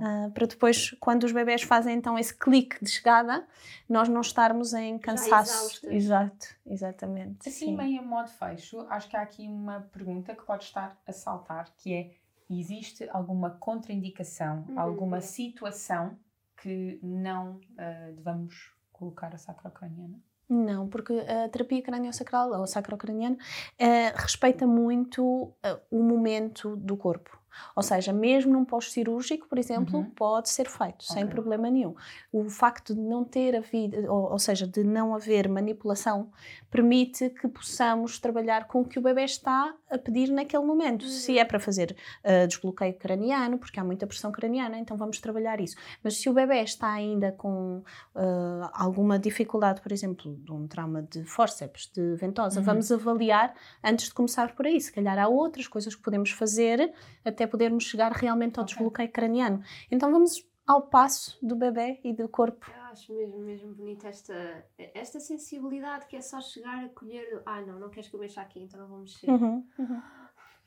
Ah, 0.02 0.30
para 0.34 0.46
depois, 0.48 0.92
quando 1.02 1.24
os 1.24 1.32
bebés 1.32 1.64
fazem 1.64 1.98
então 1.98 2.18
esse 2.18 2.32
clique 2.34 2.78
de 2.82 2.92
chegada, 2.92 3.46
nós 3.90 4.08
não 4.08 4.22
estarmos 4.22 4.72
em 4.76 5.00
cansaço. 5.00 5.86
Exato, 5.92 6.56
exatamente. 6.64 7.50
Assim, 7.50 7.66
sim. 7.66 7.76
meio 7.76 8.00
a 8.00 8.04
modo 8.04 8.30
fecho, 8.30 8.86
acho 8.88 9.10
que 9.10 9.18
há 9.18 9.22
aqui 9.24 9.48
uma 9.48 9.82
pergunta 9.92 10.36
que 10.36 10.44
pode 10.46 10.64
estar 10.64 10.96
a 11.08 11.12
saltar, 11.12 11.74
que 11.76 11.92
é, 11.92 12.12
existe 12.48 13.10
alguma 13.10 13.50
contraindicação, 13.50 14.64
Uhum. 14.70 14.80
alguma 14.80 15.22
situação 15.22 16.20
que 16.62 17.00
não 17.02 17.60
ah, 17.80 18.12
devamos 18.14 18.72
colocar 18.94 19.34
a 19.34 19.38
sacrocraniana? 19.40 20.22
Não, 20.48 20.88
porque 20.88 21.14
a 21.14 21.50
terapia 21.50 21.82
craniosacral 21.82 22.52
ou 22.52 22.68
sacrocraniana 22.68 23.38
eh, 23.80 24.10
respeita 24.10 24.68
muito 24.68 25.54
eh, 25.64 25.80
o 25.90 26.04
momento 26.04 26.76
do 26.76 26.96
corpo. 26.98 27.41
Ou 27.76 27.84
seja, 27.84 28.12
mesmo 28.14 28.54
num 28.54 28.66
pós-cirúrgico, 28.66 29.48
por 29.48 29.58
exemplo, 29.58 30.00
Uhum. 30.00 30.10
pode 30.12 30.50
ser 30.50 30.68
feito 30.68 31.04
sem 31.04 31.24
Ok. 31.24 31.34
problema 31.34 31.70
nenhum. 31.70 31.96
O 32.32 32.50
facto 32.50 32.94
de 32.94 33.00
não 33.02 33.24
ter 33.24 33.56
havido, 33.56 33.98
ou, 34.12 34.32
ou 34.32 34.40
seja, 34.40 34.66
de 34.68 34.84
não 34.84 35.14
haver 35.16 35.48
manipulação, 35.50 36.30
permite 36.70 37.30
que 37.30 37.48
possamos 37.48 38.20
trabalhar 38.20 38.68
com 38.68 38.82
o 38.82 38.86
que 38.86 38.98
o 39.00 39.02
bebê 39.02 39.24
está 39.24 39.74
a 39.90 39.98
pedir 39.98 40.30
naquele 40.32 40.64
momento. 40.64 41.06
Se 41.06 41.38
é 41.38 41.46
para 41.46 41.60
fazer 41.60 41.96
eh, 42.24 42.48
desbloqueio 42.48 42.94
craniano, 42.94 43.58
porque 43.58 43.80
há 43.80 43.84
muita 43.84 44.08
pressão 44.08 44.32
craniana, 44.32 44.78
então 44.78 44.96
vamos 44.98 45.20
trabalhar 45.20 45.60
isso. 45.60 45.76
Mas 46.04 46.18
se 46.18 46.30
o 46.30 46.34
bebê 46.34 46.62
está 46.62 46.92
ainda 46.92 47.32
com 47.32 47.84
uh, 48.16 48.70
alguma 48.74 49.18
dificuldade, 49.20 49.82
por 49.82 49.92
exemplo, 49.92 50.36
de 50.38 50.52
um 50.52 50.68
trauma 50.68 51.02
de 51.02 51.24
fórceps, 51.26 51.90
de 51.94 52.16
ventosa, 52.16 52.60
Uhum. 52.60 52.66
vamos 52.66 52.92
avaliar 52.92 53.54
antes 53.84 54.06
de 54.08 54.14
começar 54.14 54.56
por 54.56 54.66
aí. 54.66 54.80
Se 54.80 54.92
calhar 54.92 55.18
há 55.18 55.28
outras 55.28 55.68
coisas 55.68 55.96
que 55.96 56.02
podemos 56.02 56.32
fazer 56.32 56.94
até 57.26 57.41
podermos 57.48 57.84
chegar 57.84 58.12
realmente 58.12 58.58
ao 58.60 58.64
Ok. 58.64 58.74
desbloqueio 58.76 59.12
craniano. 59.12 59.64
Então 59.90 60.12
vamos 60.12 60.48
ao 60.68 60.84
passo 60.84 61.38
do 61.46 61.56
bebê 61.56 62.00
e 62.04 62.14
do 62.14 62.30
corpo. 62.30 62.72
Eu 62.76 62.84
acho 62.84 63.14
mesmo, 63.14 63.40
mesmo 63.40 63.74
bonita 63.74 64.08
esta, 64.08 64.66
esta 64.78 65.20
sensibilidade 65.20 66.06
que 66.08 66.16
é 66.16 66.22
só 66.22 66.40
chegar 66.40 66.84
a 66.86 66.90
colher. 66.90 67.42
Ah, 67.46 67.62
não, 67.62 67.80
não 67.80 67.90
queres 67.90 68.10
que 68.10 68.16
eu 68.16 68.20
mexa 68.20 68.42
aqui, 68.42 68.62
então 68.64 68.80
não 68.80 68.88
vou 68.88 69.00
mexer. 69.00 69.30
Uhum, 69.30 69.66
uhum, 69.80 70.02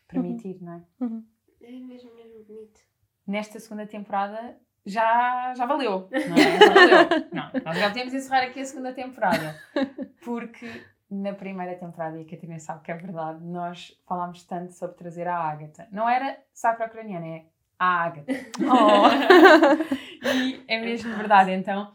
Permitir, 0.08 0.60
não 0.62 0.74
é? 0.74 0.82
uhum. 1.00 1.24
É 1.60 1.70
mesmo, 1.70 2.14
mesmo 2.14 2.44
bonito. 2.44 2.80
Nesta 3.26 3.58
segunda 3.58 3.86
temporada 3.86 4.58
já, 4.84 5.54
já 5.56 5.64
valeu, 5.64 6.10
não 6.28 6.36
é? 6.36 6.58
Já 6.60 6.74
valeu. 6.74 7.28
Não, 7.32 7.50
nós 7.64 7.78
já 7.78 7.88
podemos 7.88 8.12
encerrar 8.12 8.42
aqui 8.42 8.60
a 8.60 8.64
segunda 8.66 8.92
temporada. 8.92 9.58
Porque 10.22 10.68
na 11.10 11.32
primeira 11.32 11.76
temporada, 11.76 12.18
e 12.18 12.22
a 12.22 12.24
Catarina 12.24 12.58
sabe 12.58 12.82
que 12.82 12.90
é 12.90 12.94
verdade, 12.94 13.44
nós 13.44 14.00
falámos 14.06 14.44
tanto 14.44 14.72
sobre 14.72 14.96
trazer 14.96 15.28
a 15.28 15.36
Ágata. 15.36 15.86
Não 15.92 16.08
era 16.08 16.38
sacrocraniana, 16.52 17.26
é 17.26 17.44
a 17.78 18.04
Ágata. 18.04 18.32
e 20.34 20.64
é 20.66 20.80
mesmo 20.80 21.14
verdade. 21.16 21.52
Então, 21.52 21.94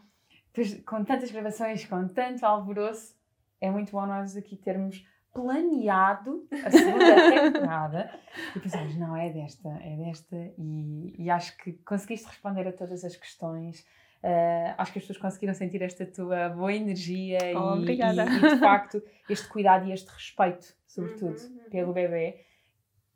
com 0.86 1.04
tantas 1.04 1.30
gravações, 1.30 1.84
com 1.84 2.08
tanto 2.08 2.44
alvoroço, 2.44 3.14
é 3.60 3.70
muito 3.70 3.92
bom 3.92 4.06
nós 4.06 4.36
aqui 4.36 4.56
termos 4.56 5.04
planeado 5.32 6.46
a 6.64 6.70
segunda 6.70 7.30
temporada 7.52 8.20
e 8.56 8.60
pensamos, 8.60 8.96
não, 8.96 9.16
é 9.16 9.30
desta, 9.30 9.68
é 9.68 9.96
desta 9.96 10.36
e, 10.58 11.14
e 11.18 11.30
acho 11.30 11.56
que 11.58 11.72
conseguiste 11.84 12.26
responder 12.26 12.66
a 12.66 12.72
todas 12.72 13.04
as 13.04 13.14
questões 13.14 13.86
Uh, 14.22 14.74
acho 14.76 14.92
que 14.92 14.98
as 14.98 15.04
pessoas 15.06 15.16
conseguiram 15.18 15.54
sentir 15.54 15.80
esta 15.80 16.04
tua 16.04 16.50
boa 16.50 16.72
energia 16.74 17.38
Oh, 17.56 17.76
e, 17.76 17.92
e- 17.92 17.94
e, 17.94 18.40
de 18.54 18.56
facto 18.60 19.02
este 19.28 19.48
cuidado 19.48 19.86
e 19.88 19.92
este 19.92 20.10
respeito, 20.10 20.76
sobretudo, 20.86 21.40
Uhum, 21.40 21.56
uhum. 21.64 21.70
pelo 21.70 21.92
bebê, 21.94 22.44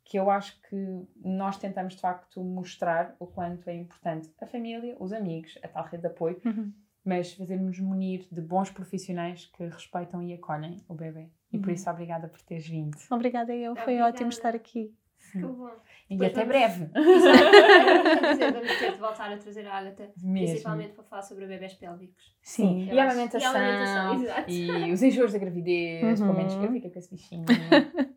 que 0.03 0.19
eu 0.19 0.31
acho 0.31 0.59
que 0.63 0.77
nós 1.23 1.59
tentamos 1.59 1.95
de 1.95 2.01
facto 2.01 2.43
mostrar 2.43 3.15
o 3.19 3.27
quanto 3.27 3.69
é 3.69 3.75
importante 3.75 4.31
a 4.41 4.47
família, 4.47 4.97
os 4.99 5.13
amigos, 5.13 5.59
a 5.63 5.69
tal 5.69 5.85
rede 5.85 6.03
de 6.03 6.07
apoio, 6.09 6.41
Uhum. 6.45 6.73
mas 7.05 7.35
fazermos 7.35 7.79
munir 7.81 8.27
de 8.33 8.41
bons 8.41 8.71
profissionais 8.71 9.45
que 9.55 9.63
respeitam 9.67 10.23
e 10.23 10.33
acolhem 10.33 10.83
o 10.89 10.95
bebê. 10.95 11.29
E 11.53 11.59
por 11.59 11.69
Uhum. 11.69 11.75
isso, 11.75 11.91
obrigada 11.91 12.29
por 12.29 12.41
teres 12.43 12.67
vindo. 12.67 12.97
Obrigada 13.11 13.55
eu, 13.55 13.75
foi 13.77 13.83
Obrigada. 13.95 14.09
ótimo 14.15 14.31
estar 14.31 14.55
aqui. 14.55 14.91
Que 15.33 15.39
bom. 15.39 15.71
E 16.11 16.17
Depois 16.17 16.33
até 16.33 16.45
vamos- 16.45 16.49
breve. 16.49 16.91
Vamos 18.53 18.79
ter 18.79 18.93
de 18.93 18.99
voltar 18.99 19.33
a 19.33 19.37
trazer 19.39 19.67
a 19.67 19.75
Agatha, 19.79 20.11
Mesmo. 20.23 20.47
principalmente 20.49 20.93
para 20.93 21.05
falar 21.05 21.23
sobre 21.23 21.47
bebés 21.47 21.75
pélvicos. 21.75 22.37
Sim. 22.43 22.89
E 22.93 22.99
a 22.99 23.05
amamentação. 23.05 23.41
E 23.41 23.45
a 23.45 23.51
amamentação, 23.59 24.23
exato. 24.23 24.51
E 24.51 24.93
os 24.93 25.03
enjoos 25.03 25.33
da 25.33 25.39
gravidez, 25.39 26.21
Uhum. 26.21 26.27
pelo 26.27 26.39
menos 26.39 26.55
eu 26.55 26.73
fiquei 26.73 26.91
com 26.91 26.99
esse 26.99 27.11
bichinho. 27.11 27.45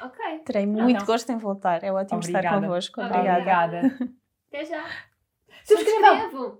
Ok, 0.00 0.38
Terei 0.46 0.64
muito 0.64 0.90
Então. 0.92 1.04
gosto 1.06 1.30
em 1.30 1.36
voltar. 1.36 1.82
É 1.84 1.92
ótimo 1.92 2.20
estar 2.20 2.38
Obrigada. 2.38 2.60
convosco. 2.66 3.00
Obrigada. 3.02 3.30
Obrigada. 3.32 3.78
Obrigada. 3.78 4.14
até 4.48 4.64
já. 4.64 4.84
Subscrevam! 5.64 6.30
Subscrevam! 6.30 6.58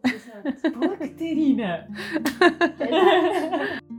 Exato. 0.52 0.70
Boa, 0.78 0.96
Catarina! 0.96 1.88
Até 2.60 2.88
já. 2.88 3.80